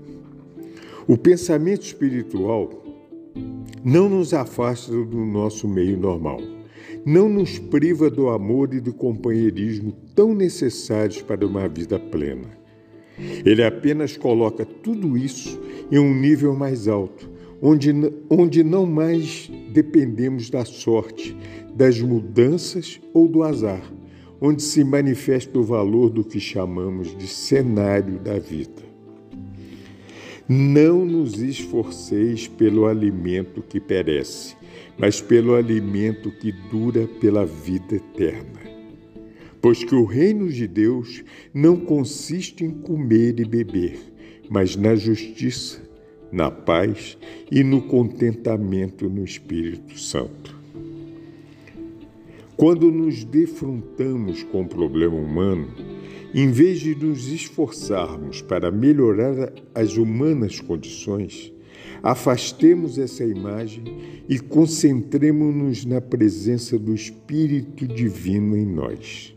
O 1.08 1.16
pensamento 1.16 1.82
espiritual 1.82 2.70
não 3.84 4.08
nos 4.08 4.34
afasta 4.34 4.92
do 4.92 5.24
nosso 5.24 5.66
meio 5.66 5.96
normal, 5.96 6.40
não 7.04 7.28
nos 7.28 7.58
priva 7.58 8.10
do 8.10 8.28
amor 8.28 8.74
e 8.74 8.80
do 8.80 8.92
companheirismo 8.92 9.92
tão 10.14 10.34
necessários 10.34 11.22
para 11.22 11.46
uma 11.46 11.68
vida 11.68 11.98
plena. 11.98 12.48
Ele 13.44 13.62
apenas 13.62 14.16
coloca 14.16 14.64
tudo 14.64 15.16
isso 15.16 15.60
em 15.90 15.98
um 15.98 16.14
nível 16.14 16.54
mais 16.54 16.88
alto, 16.88 17.28
onde, 17.60 17.90
onde 18.28 18.62
não 18.62 18.86
mais 18.86 19.50
dependemos 19.72 20.50
da 20.50 20.64
sorte, 20.64 21.36
das 21.74 22.00
mudanças 22.00 23.00
ou 23.12 23.28
do 23.28 23.42
azar, 23.42 23.82
onde 24.40 24.62
se 24.62 24.82
manifesta 24.84 25.58
o 25.58 25.62
valor 25.62 26.10
do 26.10 26.24
que 26.24 26.40
chamamos 26.40 27.16
de 27.16 27.26
cenário 27.26 28.18
da 28.18 28.38
vida. 28.38 28.89
Não 30.52 31.06
nos 31.06 31.40
esforceis 31.40 32.48
pelo 32.48 32.86
alimento 32.86 33.62
que 33.62 33.78
perece, 33.78 34.56
mas 34.98 35.20
pelo 35.20 35.54
alimento 35.54 36.28
que 36.28 36.50
dura 36.50 37.06
pela 37.20 37.46
vida 37.46 37.94
eterna. 37.94 38.60
Pois 39.62 39.84
que 39.84 39.94
o 39.94 40.04
reino 40.04 40.48
de 40.48 40.66
Deus 40.66 41.22
não 41.54 41.76
consiste 41.76 42.64
em 42.64 42.70
comer 42.70 43.38
e 43.38 43.44
beber, 43.44 43.96
mas 44.50 44.74
na 44.74 44.96
justiça, 44.96 45.80
na 46.32 46.50
paz 46.50 47.16
e 47.48 47.62
no 47.62 47.82
contentamento 47.82 49.08
no 49.08 49.22
Espírito 49.22 49.96
Santo. 50.00 50.59
Quando 52.60 52.92
nos 52.92 53.24
defrontamos 53.24 54.42
com 54.42 54.60
o 54.60 54.68
problema 54.68 55.16
humano, 55.16 55.68
em 56.34 56.50
vez 56.50 56.78
de 56.78 56.94
nos 56.94 57.26
esforçarmos 57.32 58.42
para 58.42 58.70
melhorar 58.70 59.50
as 59.74 59.96
humanas 59.96 60.60
condições, 60.60 61.50
afastemos 62.02 62.98
essa 62.98 63.24
imagem 63.24 63.82
e 64.28 64.38
concentremos-nos 64.38 65.86
na 65.86 66.02
presença 66.02 66.78
do 66.78 66.94
Espírito 66.94 67.88
Divino 67.88 68.54
em 68.54 68.66
nós. 68.66 69.34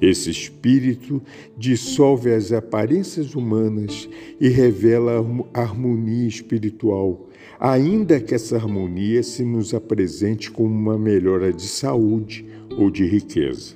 Esse 0.00 0.30
Espírito 0.30 1.20
dissolve 1.58 2.32
as 2.32 2.52
aparências 2.52 3.34
humanas 3.34 4.08
e 4.40 4.48
revela 4.48 5.14
a 5.52 5.60
harmonia 5.60 6.28
espiritual, 6.28 7.28
ainda 7.66 8.20
que 8.20 8.34
essa 8.34 8.56
harmonia 8.56 9.22
se 9.22 9.42
nos 9.42 9.72
apresente 9.72 10.50
como 10.50 10.68
uma 10.68 10.98
melhora 10.98 11.50
de 11.50 11.66
saúde 11.66 12.44
ou 12.76 12.90
de 12.90 13.06
riqueza. 13.06 13.74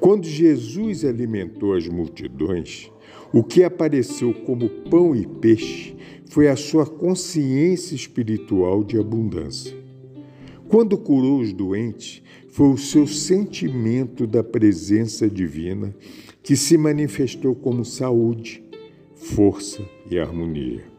Quando 0.00 0.24
Jesus 0.24 1.04
alimentou 1.04 1.74
as 1.74 1.86
multidões, 1.86 2.90
o 3.34 3.44
que 3.44 3.62
apareceu 3.62 4.32
como 4.32 4.66
pão 4.66 5.14
e 5.14 5.26
peixe 5.26 5.94
foi 6.30 6.48
a 6.48 6.56
sua 6.56 6.86
consciência 6.86 7.94
espiritual 7.94 8.82
de 8.82 8.98
abundância. 8.98 9.76
Quando 10.68 10.96
curou 10.96 11.40
os 11.40 11.52
doentes, 11.52 12.22
foi 12.48 12.68
o 12.70 12.78
seu 12.78 13.06
sentimento 13.06 14.26
da 14.26 14.42
presença 14.42 15.28
divina 15.28 15.94
que 16.42 16.56
se 16.56 16.78
manifestou 16.78 17.54
como 17.54 17.84
saúde, 17.84 18.62
força 19.14 19.82
e 20.10 20.18
harmonia. 20.18 20.97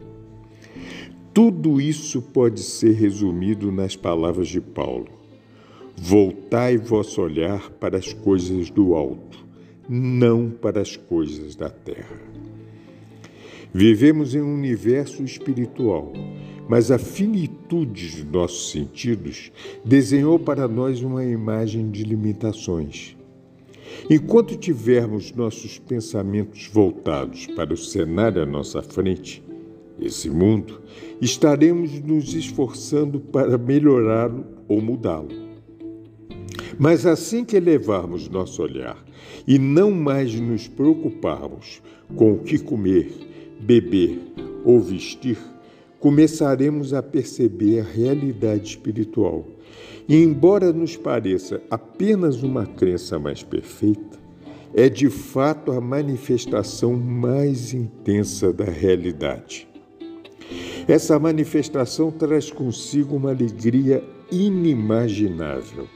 Tudo 1.33 1.79
isso 1.79 2.21
pode 2.21 2.61
ser 2.61 2.93
resumido 2.93 3.71
nas 3.71 3.95
palavras 3.95 4.47
de 4.47 4.59
Paulo. 4.59 5.07
Voltai 5.95 6.77
vosso 6.77 7.21
olhar 7.21 7.69
para 7.71 7.97
as 7.97 8.13
coisas 8.13 8.69
do 8.69 8.95
alto, 8.95 9.45
não 9.87 10.49
para 10.49 10.81
as 10.81 10.95
coisas 10.97 11.55
da 11.55 11.69
terra. 11.69 12.17
Vivemos 13.71 14.33
em 14.33 14.41
um 14.41 14.55
universo 14.55 15.23
espiritual, 15.23 16.11
mas 16.67 16.89
a 16.89 16.97
finitude 16.97 18.15
de 18.15 18.23
nossos 18.23 18.71
sentidos 18.71 19.51
desenhou 19.85 20.39
para 20.39 20.67
nós 20.67 21.03
uma 21.03 21.23
imagem 21.23 21.91
de 21.91 22.03
limitações. 22.03 23.15
Enquanto 24.09 24.57
tivermos 24.57 25.31
nossos 25.33 25.77
pensamentos 25.77 26.67
voltados 26.71 27.45
para 27.47 27.73
o 27.73 27.77
cenário 27.77 28.41
à 28.41 28.45
nossa 28.45 28.81
frente, 28.81 29.43
esse 30.01 30.29
mundo, 30.29 30.81
estaremos 31.21 31.99
nos 32.01 32.33
esforçando 32.33 33.19
para 33.19 33.57
melhorá-lo 33.57 34.45
ou 34.67 34.81
mudá-lo. 34.81 35.49
Mas 36.77 37.05
assim 37.05 37.43
que 37.43 37.57
elevarmos 37.57 38.29
nosso 38.29 38.61
olhar 38.61 38.97
e 39.45 39.59
não 39.59 39.91
mais 39.91 40.33
nos 40.39 40.67
preocuparmos 40.67 41.81
com 42.15 42.33
o 42.33 42.39
que 42.39 42.57
comer, 42.57 43.11
beber 43.59 44.17
ou 44.63 44.79
vestir, 44.79 45.37
começaremos 45.99 46.93
a 46.93 47.03
perceber 47.03 47.81
a 47.81 47.83
realidade 47.83 48.69
espiritual. 48.69 49.45
E, 50.07 50.15
embora 50.23 50.71
nos 50.71 50.95
pareça 50.95 51.61
apenas 51.69 52.41
uma 52.41 52.65
crença 52.65 53.19
mais 53.19 53.43
perfeita, 53.43 54.17
é 54.73 54.87
de 54.87 55.09
fato 55.09 55.71
a 55.71 55.81
manifestação 55.81 56.93
mais 56.93 57.73
intensa 57.73 58.53
da 58.53 58.65
realidade. 58.65 59.68
Essa 60.87 61.19
manifestação 61.19 62.11
traz 62.11 62.51
consigo 62.51 63.15
uma 63.15 63.29
alegria 63.29 64.03
inimaginável 64.31 65.87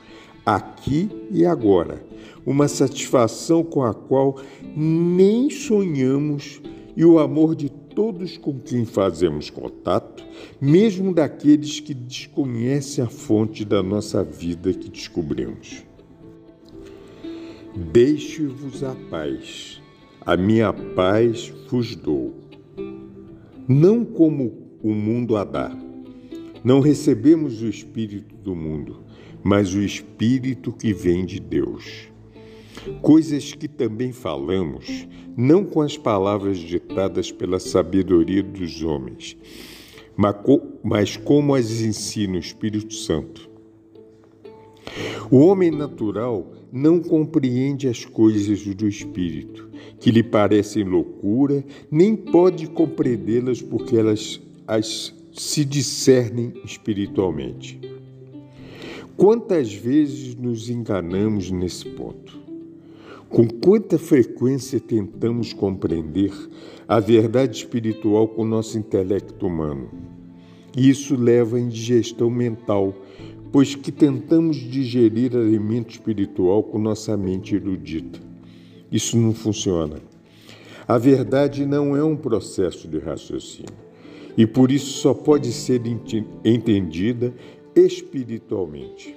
aqui 0.46 1.10
e 1.32 1.46
agora, 1.46 2.04
uma 2.46 2.68
satisfação 2.68 3.64
com 3.64 3.84
a 3.84 3.94
qual 3.94 4.38
nem 4.76 5.50
sonhamos 5.50 6.62
e 6.96 7.06
o 7.06 7.20
amor 7.20 7.56
de 7.56 7.70
todos 7.70 8.38
com 8.38 8.60
quem 8.60 8.86
fazemos 8.86 9.50
contato, 9.50 10.24
mesmo 10.60 11.14
daqueles 11.14 11.80
que 11.80 11.94
desconhecem 11.94 13.04
a 13.04 13.08
fonte 13.08 13.64
da 13.64 13.82
nossa 13.82 14.24
vida 14.24 14.74
que 14.74 14.90
descobrimos. 14.90 15.84
Deixe-vos 17.76 18.84
a 18.84 18.96
paz, 19.10 19.82
a 20.22 20.36
minha 20.36 20.72
paz 20.74 21.52
vos 21.70 21.96
dou. 21.96 22.43
Não 23.68 24.04
como 24.04 24.78
o 24.84 24.94
mundo 24.94 25.38
a 25.38 25.46
dá. 25.46 25.74
Não 26.64 26.82
recebemos 26.82 27.62
o 27.62 27.70
Espírito 27.70 28.36
do 28.36 28.54
mundo, 28.54 29.00
mas 29.42 29.74
o 29.74 29.82
Espírito 29.82 30.74
que 30.74 30.92
vem 30.92 31.26
de 31.26 31.40
Deus. 31.40 32.10
Coisas 33.02 33.54
que 33.54 33.70
também 33.70 34.12
falamos, 34.12 35.08
não 35.38 35.64
com 35.64 35.82
as 35.82 35.98
palavras 35.98 36.58
ditadas 36.58 37.32
pela 37.32 37.58
sabedoria 37.58 38.44
dos 38.44 38.84
homens, 38.84 39.38
mas 40.84 41.16
como 41.16 41.56
as 41.56 41.80
ensina 41.80 42.36
o 42.36 42.40
Espírito 42.40 42.94
Santo. 42.94 43.50
O 45.32 45.38
homem 45.38 45.72
natural 45.72 46.52
não 46.70 47.00
compreende 47.00 47.88
as 47.88 48.04
coisas 48.04 48.66
do 48.66 48.88
Espírito, 48.88 49.70
que 50.04 50.12
lhe 50.12 50.22
parecem 50.22 50.84
loucura, 50.84 51.64
nem 51.90 52.14
pode 52.14 52.68
compreendê-las 52.68 53.62
porque 53.62 53.96
elas 53.96 54.38
as 54.68 55.16
se 55.32 55.64
discernem 55.64 56.52
espiritualmente. 56.66 57.80
Quantas 59.16 59.74
vezes 59.74 60.36
nos 60.36 60.70
enganamos 60.70 61.50
nesse 61.50 61.86
ponto? 61.86 62.38
Com 63.30 63.48
quanta 63.48 63.98
frequência 63.98 64.78
tentamos 64.78 65.54
compreender 65.54 66.34
a 66.86 67.00
verdade 67.00 67.60
espiritual 67.60 68.28
com 68.28 68.44
nosso 68.44 68.78
intelecto 68.78 69.48
humano? 69.48 69.90
Isso 70.76 71.16
leva 71.16 71.56
à 71.56 71.62
indigestão 71.62 72.30
mental, 72.30 72.94
pois 73.54 73.74
que 73.74 73.90
tentamos 73.90 74.58
digerir 74.58 75.34
alimento 75.34 75.92
espiritual 75.92 76.62
com 76.62 76.78
nossa 76.78 77.16
mente 77.16 77.56
erudita. 77.56 78.20
Isso 78.94 79.18
não 79.18 79.34
funciona. 79.34 79.96
A 80.88 81.00
verdade 81.00 81.66
não 81.66 81.98
é 81.98 82.04
um 82.04 82.16
processo 82.16 82.88
de 82.88 83.00
raciocínio 83.00 83.74
e 84.38 84.46
por 84.46 84.72
isso 84.72 85.00
só 85.00 85.16
pode 85.16 85.52
ser 85.52 85.82
entendida 86.46 87.34
espiritualmente. 87.76 89.16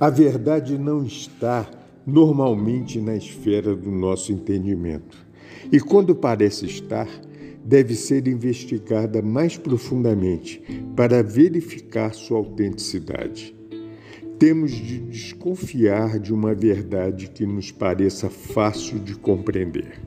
A 0.00 0.10
verdade 0.10 0.76
não 0.76 1.04
está 1.04 1.68
normalmente 2.04 3.00
na 3.00 3.14
esfera 3.14 3.76
do 3.76 3.90
nosso 3.90 4.32
entendimento. 4.32 5.16
E 5.70 5.78
quando 5.78 6.14
parece 6.14 6.66
estar, 6.66 7.08
deve 7.64 7.94
ser 7.94 8.26
investigada 8.26 9.20
mais 9.20 9.56
profundamente 9.56 10.60
para 10.96 11.22
verificar 11.22 12.14
sua 12.14 12.38
autenticidade. 12.38 13.57
Temos 14.38 14.70
de 14.70 15.00
desconfiar 15.00 16.20
de 16.20 16.32
uma 16.32 16.54
verdade 16.54 17.28
que 17.28 17.44
nos 17.44 17.72
pareça 17.72 18.30
fácil 18.30 19.00
de 19.00 19.16
compreender. 19.16 20.00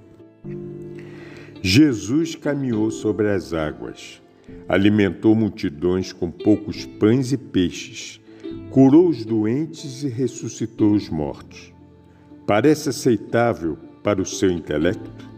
Jesus 1.62 2.36
caminhou 2.36 2.90
sobre 2.92 3.30
as 3.30 3.54
águas. 3.54 4.22
alimentou 4.68 5.36
multidões 5.36 6.14
com 6.14 6.32
poucos 6.32 6.86
pães 6.86 7.32
e 7.32 7.38
peixes, 7.38 8.22
curou 8.70 9.10
os 9.10 9.26
doentes 9.26 10.04
e 10.04 10.08
ressuscitou 10.08 10.94
os 10.94 11.10
mortos. 11.10 11.74
Parece 12.48 12.90
aceitável 12.90 13.78
para 14.02 14.22
o 14.22 14.26
seu 14.26 14.50
intelecto? 14.50 15.30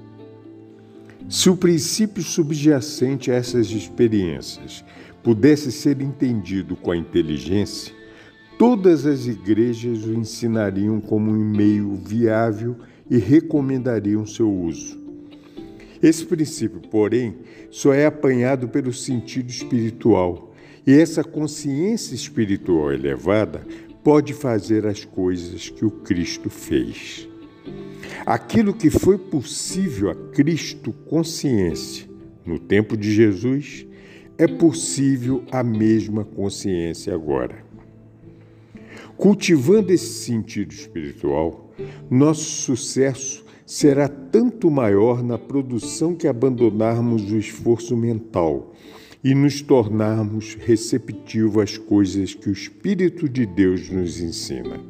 Se 1.30 1.50
o 1.50 1.58
princípio 1.58 2.22
subjacente 2.22 3.32
a 3.32 3.36
essas 3.36 3.72
experiências 3.72 4.84
pudesse 5.24 5.72
ser 5.72 6.02
entendido 6.02 6.76
com 6.76 6.92
a 6.92 6.98
inteligência, 6.98 8.03
todas 8.64 9.06
as 9.06 9.28
igrejas 9.28 10.06
o 10.06 10.14
ensinariam 10.14 11.02
como 11.02 11.30
um 11.30 11.44
meio 11.44 11.96
viável 11.96 12.78
e 13.12 13.18
recomendariam 13.18 14.26
seu 14.26 14.50
uso. 14.50 14.98
Esse 16.02 16.26
princípio, 16.26 16.80
porém, 16.90 17.40
só 17.70 17.94
é 17.94 18.06
apanhado 18.06 18.70
pelo 18.70 18.94
sentido 18.94 19.50
espiritual, 19.50 20.54
e 20.88 20.94
essa 20.94 21.26
consciência 21.26 22.16
espiritual 22.16 22.94
elevada 22.94 23.68
pode 24.02 24.34
fazer 24.34 24.88
as 24.88 25.04
coisas 25.04 25.68
que 25.68 25.84
o 25.84 25.92
Cristo 25.92 26.50
fez. 26.50 27.28
Aquilo 28.26 28.74
que 28.74 28.90
foi 28.90 29.18
possível 29.18 30.10
a 30.10 30.16
Cristo 30.32 30.94
consciência 31.10 32.08
no 32.46 32.58
tempo 32.58 32.96
de 32.96 33.12
Jesus, 33.12 33.86
é 34.38 34.48
possível 34.48 35.44
a 35.52 35.62
mesma 35.62 36.24
consciência 36.24 37.14
agora. 37.14 37.73
Cultivando 39.24 39.94
esse 39.94 40.26
sentido 40.26 40.74
espiritual, 40.74 41.74
nosso 42.12 42.44
sucesso 42.44 43.46
será 43.66 44.10
tanto 44.10 44.70
maior 44.70 45.24
na 45.24 45.38
produção 45.38 46.14
que 46.14 46.28
abandonarmos 46.28 47.32
o 47.32 47.38
esforço 47.38 47.96
mental 47.96 48.74
e 49.24 49.34
nos 49.34 49.62
tornarmos 49.62 50.56
receptivos 50.56 51.64
às 51.64 51.78
coisas 51.78 52.34
que 52.34 52.50
o 52.50 52.52
Espírito 52.52 53.30
de 53.30 53.46
Deus 53.46 53.90
nos 53.90 54.20
ensina. 54.20 54.82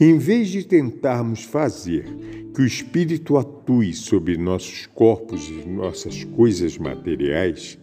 Em 0.00 0.16
vez 0.16 0.48
de 0.48 0.64
tentarmos 0.64 1.42
fazer 1.42 2.06
que 2.54 2.62
o 2.62 2.66
Espírito 2.66 3.36
atue 3.36 3.92
sobre 3.92 4.38
nossos 4.38 4.86
corpos 4.86 5.46
e 5.50 5.68
nossas 5.68 6.24
coisas 6.24 6.78
materiais, 6.78 7.78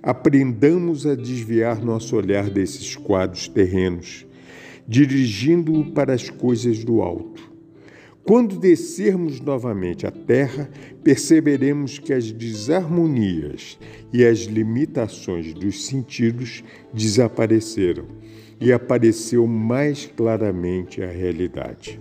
aprendamos 0.00 1.04
a 1.04 1.16
desviar 1.16 1.84
nosso 1.84 2.14
olhar 2.14 2.48
desses 2.48 2.94
quadros 2.94 3.48
terrenos, 3.48 4.24
dirigindo-o 4.86 5.92
para 5.92 6.12
as 6.12 6.28
coisas 6.30 6.84
do 6.84 7.00
alto 7.00 7.54
quando 8.24 8.58
descermos 8.58 9.38
novamente 9.38 10.06
à 10.06 10.10
Terra, 10.10 10.70
perceberemos 11.02 11.98
que 11.98 12.10
as 12.10 12.32
desarmonias 12.32 13.78
e 14.10 14.24
as 14.24 14.40
limitações 14.44 15.52
dos 15.52 15.84
sentidos 15.84 16.64
desapareceram 16.90 18.06
e 18.58 18.72
apareceu 18.72 19.46
mais 19.46 20.06
claramente 20.06 21.02
a 21.02 21.10
realidade. 21.10 22.00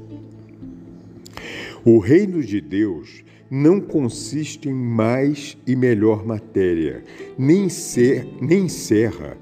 O 1.84 2.00
reino 2.00 2.42
de 2.42 2.62
Deus 2.62 3.26
não 3.52 3.82
consiste 3.82 4.70
em 4.70 4.74
mais 4.74 5.58
e 5.68 5.76
melhor 5.76 6.26
matéria, 6.26 7.04
nem, 7.38 7.68
ser, 7.68 8.26
nem 8.40 8.64
encerra 8.64 9.38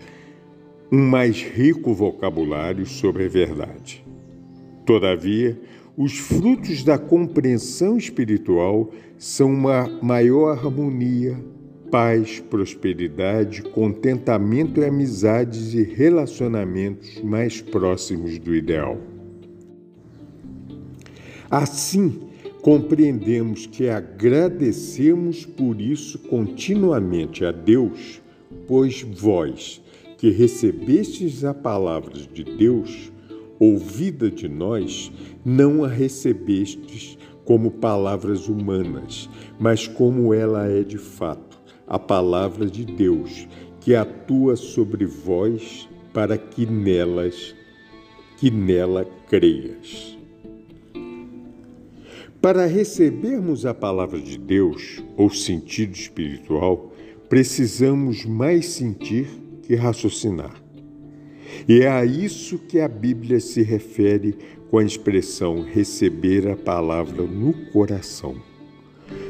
um 0.91 1.07
mais 1.07 1.41
rico 1.41 1.93
vocabulário 1.93 2.85
sobre 2.85 3.25
a 3.25 3.29
verdade. 3.29 4.03
Todavia, 4.85 5.57
os 5.95 6.17
frutos 6.17 6.83
da 6.83 6.97
compreensão 6.97 7.97
espiritual 7.97 8.91
são 9.17 9.53
uma 9.53 9.87
maior 10.01 10.57
harmonia, 10.57 11.37
paz, 11.89 12.41
prosperidade, 12.41 13.61
contentamento 13.61 14.81
e 14.81 14.85
amizades 14.85 15.73
e 15.73 15.81
relacionamentos 15.81 17.21
mais 17.21 17.61
próximos 17.61 18.37
do 18.37 18.53
ideal. 18.53 18.97
Assim, 21.49 22.21
compreendemos 22.61 23.65
que 23.65 23.89
agradecemos 23.89 25.45
por 25.45 25.79
isso 25.79 26.19
continuamente 26.19 27.45
a 27.45 27.51
Deus, 27.51 28.21
pois 28.67 29.01
vós, 29.01 29.81
que 30.21 30.29
recebestes 30.29 31.43
a 31.43 31.51
palavra 31.51 32.13
de 32.13 32.43
Deus, 32.43 33.11
ouvida 33.59 34.29
de 34.29 34.47
nós, 34.47 35.11
não 35.43 35.83
a 35.83 35.87
recebestes 35.87 37.17
como 37.43 37.71
palavras 37.71 38.47
humanas, 38.47 39.27
mas 39.59 39.87
como 39.87 40.31
ela 40.31 40.67
é 40.67 40.83
de 40.83 40.99
fato, 40.99 41.59
a 41.87 41.97
palavra 41.97 42.67
de 42.67 42.85
Deus, 42.85 43.47
que 43.79 43.95
atua 43.95 44.55
sobre 44.55 45.07
vós 45.07 45.89
para 46.13 46.37
que 46.37 46.67
nelas 46.67 47.55
que 48.37 48.51
nela 48.51 49.05
creias. 49.27 50.15
Para 52.39 52.67
recebermos 52.67 53.65
a 53.65 53.73
palavra 53.73 54.21
de 54.21 54.37
Deus, 54.37 55.03
ou 55.17 55.31
sentido 55.31 55.95
espiritual, 55.95 56.93
precisamos 57.27 58.23
mais 58.23 58.67
sentir 58.67 59.27
que 59.63 59.75
raciocinar. 59.75 60.53
E 61.67 61.81
é 61.81 61.89
a 61.89 62.05
isso 62.05 62.57
que 62.57 62.79
a 62.79 62.87
Bíblia 62.87 63.39
se 63.39 63.61
refere 63.61 64.35
com 64.69 64.77
a 64.77 64.83
expressão 64.83 65.61
receber 65.63 66.47
a 66.47 66.55
palavra 66.55 67.23
no 67.23 67.53
coração. 67.71 68.35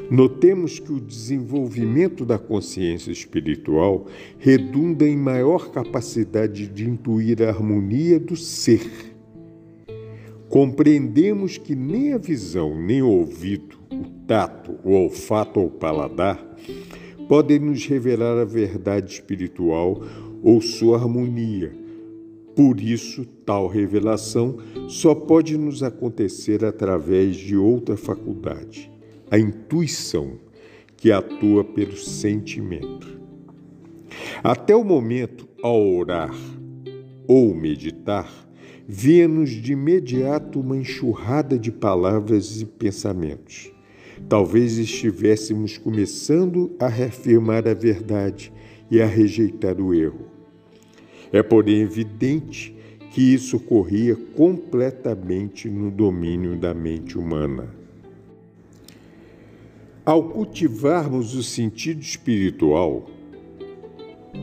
Notemos 0.09 0.77
que 0.77 0.91
o 0.91 0.99
desenvolvimento 0.99 2.25
da 2.25 2.37
consciência 2.37 3.11
espiritual 3.11 4.07
redunda 4.37 5.07
em 5.07 5.15
maior 5.15 5.71
capacidade 5.71 6.67
de 6.67 6.87
intuir 6.87 7.41
a 7.41 7.47
harmonia 7.47 8.19
do 8.19 8.35
ser. 8.35 9.15
Compreendemos 10.49 11.57
que 11.57 11.73
nem 11.73 12.11
a 12.13 12.17
visão, 12.17 12.79
nem 12.79 13.01
o 13.01 13.07
ouvido, 13.07 13.79
o 13.89 14.03
tato, 14.27 14.77
o 14.83 14.91
olfato 14.91 15.61
ou 15.61 15.67
o 15.67 15.71
paladar 15.71 16.45
podem 17.31 17.59
nos 17.59 17.85
revelar 17.85 18.37
a 18.37 18.43
verdade 18.43 19.13
espiritual 19.13 20.01
ou 20.43 20.59
sua 20.59 20.97
harmonia 20.97 21.71
por 22.55 22.81
isso, 22.81 23.25
tal 23.45 23.67
revelação 23.67 24.57
só 24.89 25.15
pode 25.15 25.57
nos 25.57 25.81
acontecer 25.81 26.65
através 26.65 27.37
de 27.37 27.55
outra 27.55 27.95
faculdade, 27.95 28.91
a 29.29 29.39
intuição, 29.39 30.33
que 30.97 31.11
atua 31.11 31.63
pelo 31.63 31.95
sentimento. 31.95 33.19
Até 34.43 34.75
o 34.75 34.83
momento, 34.83 35.47
ao 35.63 35.81
orar 35.95 36.35
ou 37.27 37.55
meditar, 37.55 38.29
via-nos 38.85 39.49
de 39.49 39.71
imediato 39.71 40.59
uma 40.59 40.75
enxurrada 40.75 41.57
de 41.57 41.71
palavras 41.71 42.61
e 42.61 42.65
pensamentos. 42.65 43.71
Talvez 44.27 44.77
estivéssemos 44.77 45.77
começando 45.77 46.71
a 46.79 46.87
reafirmar 46.87 47.67
a 47.67 47.73
verdade 47.73 48.51
e 48.89 49.01
a 49.01 49.05
rejeitar 49.05 49.79
o 49.79 49.93
erro. 49.93 50.27
É, 51.31 51.41
porém, 51.41 51.81
evidente 51.81 52.75
que 53.11 53.33
isso 53.33 53.59
corria 53.59 54.15
completamente 54.15 55.69
no 55.69 55.91
domínio 55.91 56.55
da 56.55 56.73
mente 56.73 57.17
humana. 57.17 57.69
Ao 60.05 60.29
cultivarmos 60.29 61.35
o 61.35 61.43
sentido 61.43 62.01
espiritual, 62.01 63.09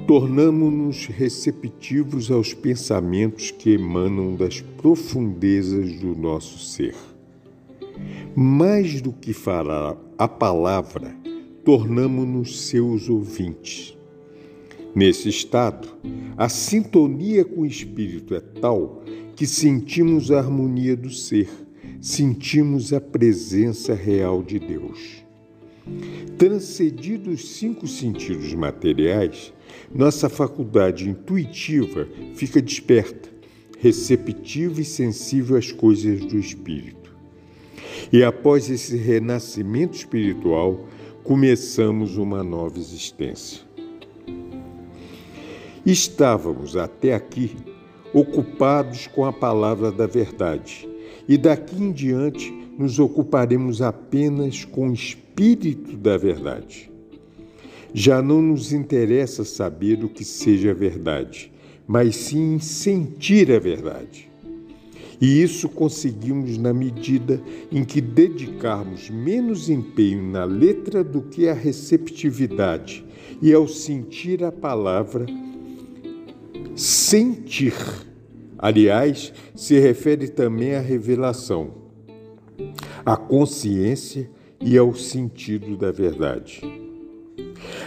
tornamos-nos 0.06 1.06
receptivos 1.06 2.30
aos 2.30 2.54
pensamentos 2.54 3.50
que 3.50 3.70
emanam 3.70 4.36
das 4.36 4.60
profundezas 4.60 5.98
do 5.98 6.14
nosso 6.14 6.58
ser. 6.58 6.94
Mais 8.34 9.00
do 9.00 9.12
que 9.12 9.32
falar 9.32 9.96
a 10.16 10.28
palavra, 10.28 11.14
tornamos-nos 11.64 12.68
seus 12.68 13.08
ouvintes. 13.08 13.96
Nesse 14.94 15.28
estado, 15.28 15.88
a 16.36 16.48
sintonia 16.48 17.44
com 17.44 17.60
o 17.60 17.66
espírito 17.66 18.34
é 18.34 18.40
tal 18.40 19.02
que 19.36 19.46
sentimos 19.46 20.30
a 20.30 20.38
harmonia 20.38 20.96
do 20.96 21.10
ser, 21.10 21.48
sentimos 22.00 22.92
a 22.92 23.00
presença 23.00 23.94
real 23.94 24.42
de 24.42 24.58
Deus. 24.58 25.24
Transcedidos 26.36 27.34
os 27.34 27.48
cinco 27.50 27.86
sentidos 27.86 28.52
materiais, 28.54 29.52
nossa 29.94 30.28
faculdade 30.28 31.08
intuitiva 31.08 32.08
fica 32.34 32.60
desperta, 32.60 33.28
receptiva 33.78 34.80
e 34.80 34.84
sensível 34.84 35.56
às 35.56 35.70
coisas 35.70 36.24
do 36.24 36.38
espírito. 36.38 36.97
E 38.12 38.22
após 38.22 38.70
esse 38.70 38.96
renascimento 38.96 39.96
espiritual, 39.96 40.86
começamos 41.22 42.16
uma 42.16 42.42
nova 42.42 42.78
existência. 42.78 43.62
Estávamos 45.84 46.76
até 46.76 47.14
aqui 47.14 47.56
ocupados 48.12 49.06
com 49.06 49.24
a 49.24 49.32
palavra 49.32 49.92
da 49.92 50.06
verdade, 50.06 50.88
e 51.28 51.36
daqui 51.36 51.82
em 51.82 51.92
diante 51.92 52.50
nos 52.78 52.98
ocuparemos 52.98 53.82
apenas 53.82 54.64
com 54.64 54.90
o 54.90 54.94
espírito 54.94 55.96
da 55.96 56.16
verdade. 56.16 56.90
Já 57.92 58.22
não 58.22 58.40
nos 58.40 58.72
interessa 58.72 59.44
saber 59.44 60.04
o 60.04 60.08
que 60.08 60.24
seja 60.24 60.74
verdade, 60.74 61.52
mas 61.86 62.16
sim 62.16 62.58
sentir 62.58 63.50
a 63.50 63.58
verdade. 63.58 64.27
E 65.20 65.42
isso 65.42 65.68
conseguimos 65.68 66.56
na 66.58 66.72
medida 66.72 67.42
em 67.72 67.84
que 67.84 68.00
dedicarmos 68.00 69.10
menos 69.10 69.68
empenho 69.68 70.22
na 70.22 70.44
letra 70.44 71.02
do 71.02 71.22
que 71.22 71.48
à 71.48 71.54
receptividade 71.54 73.04
e 73.42 73.52
ao 73.52 73.66
sentir 73.66 74.44
a 74.44 74.52
palavra 74.52 75.26
sentir. 76.76 77.74
Aliás, 78.56 79.32
se 79.54 79.78
refere 79.78 80.28
também 80.28 80.74
à 80.74 80.80
revelação, 80.80 81.72
à 83.04 83.16
consciência 83.16 84.30
e 84.60 84.78
ao 84.78 84.94
sentido 84.94 85.76
da 85.76 85.90
verdade. 85.90 86.60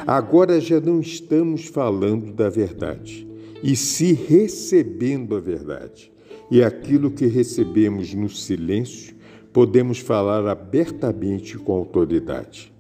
Agora 0.05 0.59
já 0.59 0.79
não 0.79 0.99
estamos 0.99 1.65
falando 1.65 2.33
da 2.33 2.49
verdade, 2.49 3.27
e 3.63 3.75
se 3.75 4.13
recebendo 4.13 5.35
a 5.35 5.39
verdade 5.39 6.11
e 6.51 6.61
aquilo 6.61 7.09
que 7.09 7.25
recebemos 7.27 8.13
no 8.13 8.29
silêncio, 8.29 9.15
podemos 9.53 9.99
falar 9.99 10.45
abertamente 10.45 11.57
com 11.57 11.71
autoridade. 11.71 12.71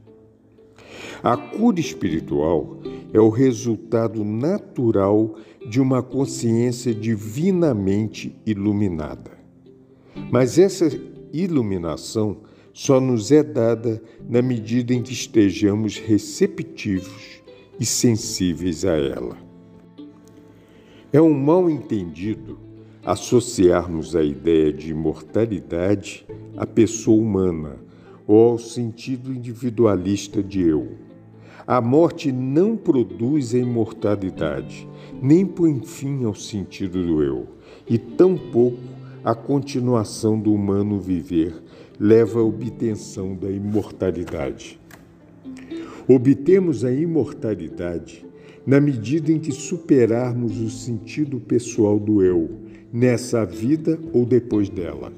A 1.23 1.37
cura 1.37 1.79
espiritual 1.79 2.77
é 3.13 3.19
o 3.19 3.29
resultado 3.29 4.25
natural 4.25 5.35
de 5.65 5.79
uma 5.79 6.03
consciência 6.03 6.93
divinamente 6.93 8.35
iluminada. 8.45 9.31
Mas 10.29 10.59
essa 10.59 10.89
iluminação 11.31 12.37
só 12.73 12.99
nos 12.99 13.31
é 13.31 13.41
dada 13.41 14.01
na 14.27 14.41
medida 14.41 14.93
em 14.93 15.01
que 15.01 15.13
estejamos 15.13 15.97
receptivos 15.97 17.41
e 17.79 17.85
sensíveis 17.85 18.83
a 18.83 18.97
ela. 18.97 19.37
É 21.13 21.21
um 21.21 21.33
mal 21.33 21.69
entendido 21.69 22.70
associarmos 23.03 24.15
a 24.15 24.23
ideia 24.23 24.71
de 24.71 24.91
imortalidade 24.91 26.25
à 26.55 26.67
pessoa 26.67 27.19
humana 27.19 27.77
ou 28.27 28.51
ao 28.51 28.57
sentido 28.59 29.33
individualista 29.33 30.43
de 30.43 30.61
eu. 30.61 30.89
A 31.65 31.81
morte 31.81 32.31
não 32.31 32.77
produz 32.77 33.55
a 33.55 33.57
imortalidade, 33.57 34.87
nem 35.21 35.45
põe 35.45 35.81
fim 35.83 36.25
ao 36.25 36.35
sentido 36.35 37.05
do 37.05 37.23
eu, 37.23 37.47
e 37.89 37.97
tampouco 37.97 38.77
a 39.23 39.33
continuação 39.33 40.39
do 40.39 40.53
humano 40.53 40.99
viver 40.99 41.53
leva 41.99 42.39
à 42.39 42.43
obtenção 42.43 43.35
da 43.35 43.49
imortalidade. 43.49 44.79
Obtemos 46.07 46.83
a 46.83 46.91
imortalidade 46.91 48.25
na 48.65 48.79
medida 48.79 49.31
em 49.31 49.39
que 49.39 49.51
superarmos 49.51 50.59
o 50.59 50.69
sentido 50.69 51.39
pessoal 51.39 51.99
do 51.99 52.23
eu 52.23 52.70
nessa 52.91 53.45
vida 53.45 53.99
ou 54.13 54.25
depois 54.25 54.69
dela. 54.69 55.11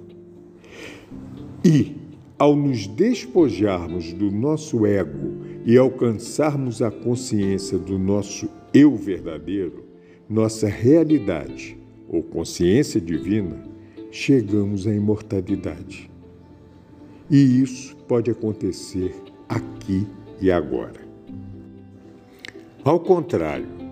E, 1.64 1.96
ao 2.38 2.56
nos 2.56 2.88
despojarmos 2.88 4.12
do 4.14 4.30
nosso 4.30 4.86
ego 4.86 5.46
e 5.66 5.78
alcançarmos 5.78 6.82
a 6.82 6.92
consciência 6.92 7.78
do 7.78 7.98
nosso 7.98 8.50
eu 8.74 8.96
verdadeiro, 8.96 9.86
nossa 10.30 10.68
realidade 10.68 11.78
ou 12.10 12.22
consciência 12.22 13.00
divina, 13.00 13.64
chegamos 14.12 14.86
à 14.86 14.94
imortalidade. 14.94 16.10
E 17.30 17.62
isso 17.62 17.96
pode 18.08 18.30
acontecer 18.30 19.16
aqui 19.48 20.06
e 20.42 20.52
agora. 20.52 21.02
Ao 22.84 23.00
contrário, 23.00 23.83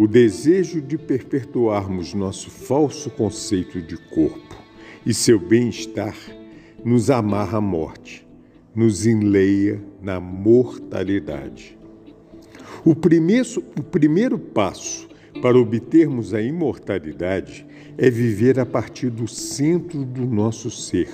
o 0.00 0.08
desejo 0.08 0.80
de 0.80 0.96
perpetuarmos 0.96 2.14
nosso 2.14 2.48
falso 2.48 3.10
conceito 3.10 3.82
de 3.82 3.98
corpo 3.98 4.56
e 5.04 5.12
seu 5.12 5.38
bem-estar 5.38 6.16
nos 6.82 7.10
amarra 7.10 7.58
à 7.58 7.60
morte, 7.60 8.26
nos 8.74 9.04
enleia 9.04 9.78
na 10.00 10.18
mortalidade. 10.18 11.78
O 12.82 12.94
primeiro, 12.94 13.62
o 13.78 13.82
primeiro 13.82 14.38
passo 14.38 15.06
para 15.42 15.58
obtermos 15.58 16.32
a 16.32 16.40
imortalidade 16.40 17.66
é 17.98 18.08
viver 18.08 18.58
a 18.58 18.64
partir 18.64 19.10
do 19.10 19.28
centro 19.28 20.02
do 20.02 20.24
nosso 20.24 20.70
ser, 20.70 21.10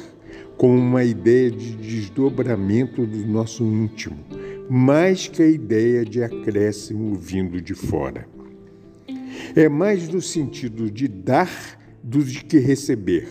com 0.57 0.79
uma 0.79 1.03
ideia 1.03 1.51
de 1.51 1.75
desdobramento 1.75 3.05
do 3.05 3.27
nosso 3.27 3.65
íntimo, 3.65 4.25
mais 4.71 5.27
que 5.27 5.43
a 5.43 5.49
ideia 5.49 6.05
de 6.05 6.23
acréscimo 6.23 7.17
vindo 7.17 7.61
de 7.61 7.75
fora. 7.75 8.36
É 9.55 9.69
mais 9.69 10.09
no 10.09 10.21
sentido 10.21 10.91
de 10.91 11.09
dar 11.09 11.79
do 12.03 12.25
que 12.25 12.59
receber, 12.59 13.29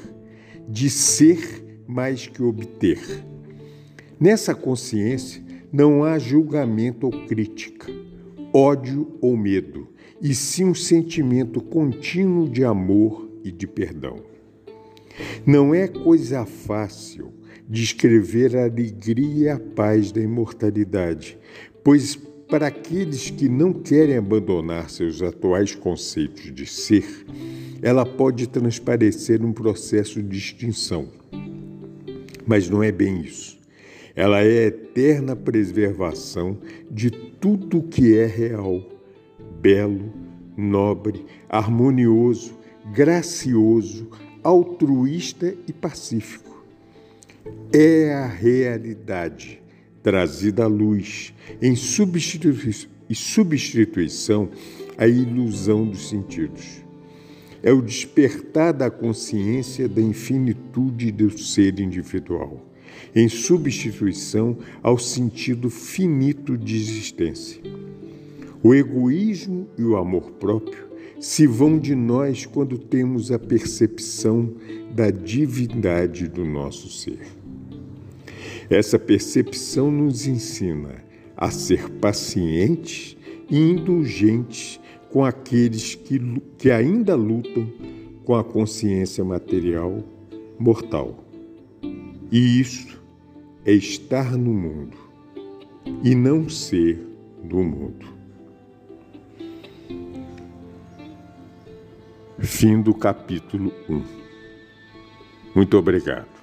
de 0.67 0.89
ser 0.89 1.63
mais 1.87 2.27
que 2.27 2.43
obter. 2.43 2.99
Nessa 4.19 4.53
consciência 4.55 5.43
não 5.71 6.03
há 6.03 6.17
julgamento 6.17 7.05
ou 7.05 7.25
crítica, 7.25 7.91
ódio 8.53 9.17
ou 9.21 9.35
medo, 9.35 9.89
e 10.21 10.33
sim 10.33 10.65
um 10.65 10.75
sentimento 10.75 11.61
contínuo 11.61 12.49
de 12.49 12.63
amor 12.63 13.29
e 13.43 13.51
de 13.51 13.67
perdão. 13.67 14.23
Não 15.45 15.73
é 15.73 15.87
coisa 15.87 16.45
fácil 16.45 17.31
descrever 17.67 18.55
a 18.55 18.65
alegria 18.65 19.45
e 19.45 19.49
a 19.49 19.59
paz 19.59 20.11
da 20.11 20.21
imortalidade, 20.21 21.37
pois 21.83 22.19
para 22.47 22.67
aqueles 22.67 23.29
que 23.29 23.49
não 23.49 23.73
querem 23.73 24.17
abandonar 24.17 24.89
seus 24.89 25.21
atuais 25.21 25.73
conceitos 25.73 26.53
de 26.53 26.65
ser, 26.65 27.25
ela 27.81 28.05
pode 28.05 28.47
transparecer 28.47 29.43
um 29.43 29.51
processo 29.51 30.21
de 30.21 30.37
extinção. 30.37 31.09
Mas 32.45 32.69
não 32.69 32.83
é 32.83 32.91
bem 32.91 33.21
isso. 33.21 33.59
Ela 34.15 34.41
é 34.41 34.65
a 34.65 34.67
eterna 34.67 35.35
preservação 35.35 36.57
de 36.89 37.09
tudo 37.09 37.81
que 37.81 38.17
é 38.17 38.25
real, 38.25 38.81
belo, 39.59 40.13
nobre, 40.55 41.25
harmonioso, 41.49 42.57
gracioso, 42.93 44.07
altruísta 44.43 45.53
e 45.67 45.73
pacífico. 45.73 46.63
É 47.73 48.13
a 48.13 48.27
realidade 48.27 49.64
trazida 50.05 50.63
à 50.65 50.67
luz, 50.67 51.33
em 51.59 51.75
substituição 51.75 54.49
à 54.95 55.07
ilusão 55.07 55.87
dos 55.87 56.09
sentidos. 56.09 56.85
É 57.63 57.73
o 57.73 57.81
despertar 57.81 58.71
da 58.71 58.91
consciência 58.91 59.89
da 59.89 59.99
infinitude 59.99 61.11
do 61.11 61.35
ser 61.39 61.79
individual, 61.79 62.63
em 63.15 63.27
substituição 63.27 64.55
ao 64.83 64.99
sentido 64.99 65.71
finito 65.71 66.55
de 66.55 66.75
existência. 66.75 67.59
O 68.61 68.75
egoísmo 68.75 69.67
e 69.75 69.83
o 69.83 69.97
amor 69.97 70.33
próprio 70.33 70.85
se 71.19 71.47
vão 71.47 71.79
de 71.79 71.95
nós 71.95 72.45
quando 72.45 72.77
temos 72.77 73.31
a 73.31 73.39
percepção 73.39 74.53
da 74.93 75.09
divindade 75.09 76.27
do 76.27 76.45
nosso 76.45 76.91
ser. 76.91 77.44
Essa 78.69 78.97
percepção 78.97 79.91
nos 79.91 80.25
ensina 80.27 81.03
a 81.37 81.51
ser 81.51 81.89
pacientes 81.89 83.15
e 83.49 83.57
indulgentes 83.57 84.79
com 85.11 85.23
aqueles 85.23 85.95
que, 85.95 86.19
que 86.57 86.71
ainda 86.71 87.15
lutam 87.15 87.71
com 88.23 88.35
a 88.35 88.43
consciência 88.43 89.23
material 89.23 90.03
mortal. 90.57 91.23
E 92.31 92.59
isso 92.59 93.01
é 93.63 93.71
estar 93.71 94.35
no 94.35 94.53
mundo 94.53 94.97
e 96.03 96.15
não 96.15 96.49
ser 96.49 96.99
do 97.43 97.57
mundo. 97.57 98.15
Fim 102.39 102.81
do 102.81 102.93
capítulo 102.93 103.71
1. 103.89 104.03
Muito 105.55 105.77
obrigado. 105.77 106.34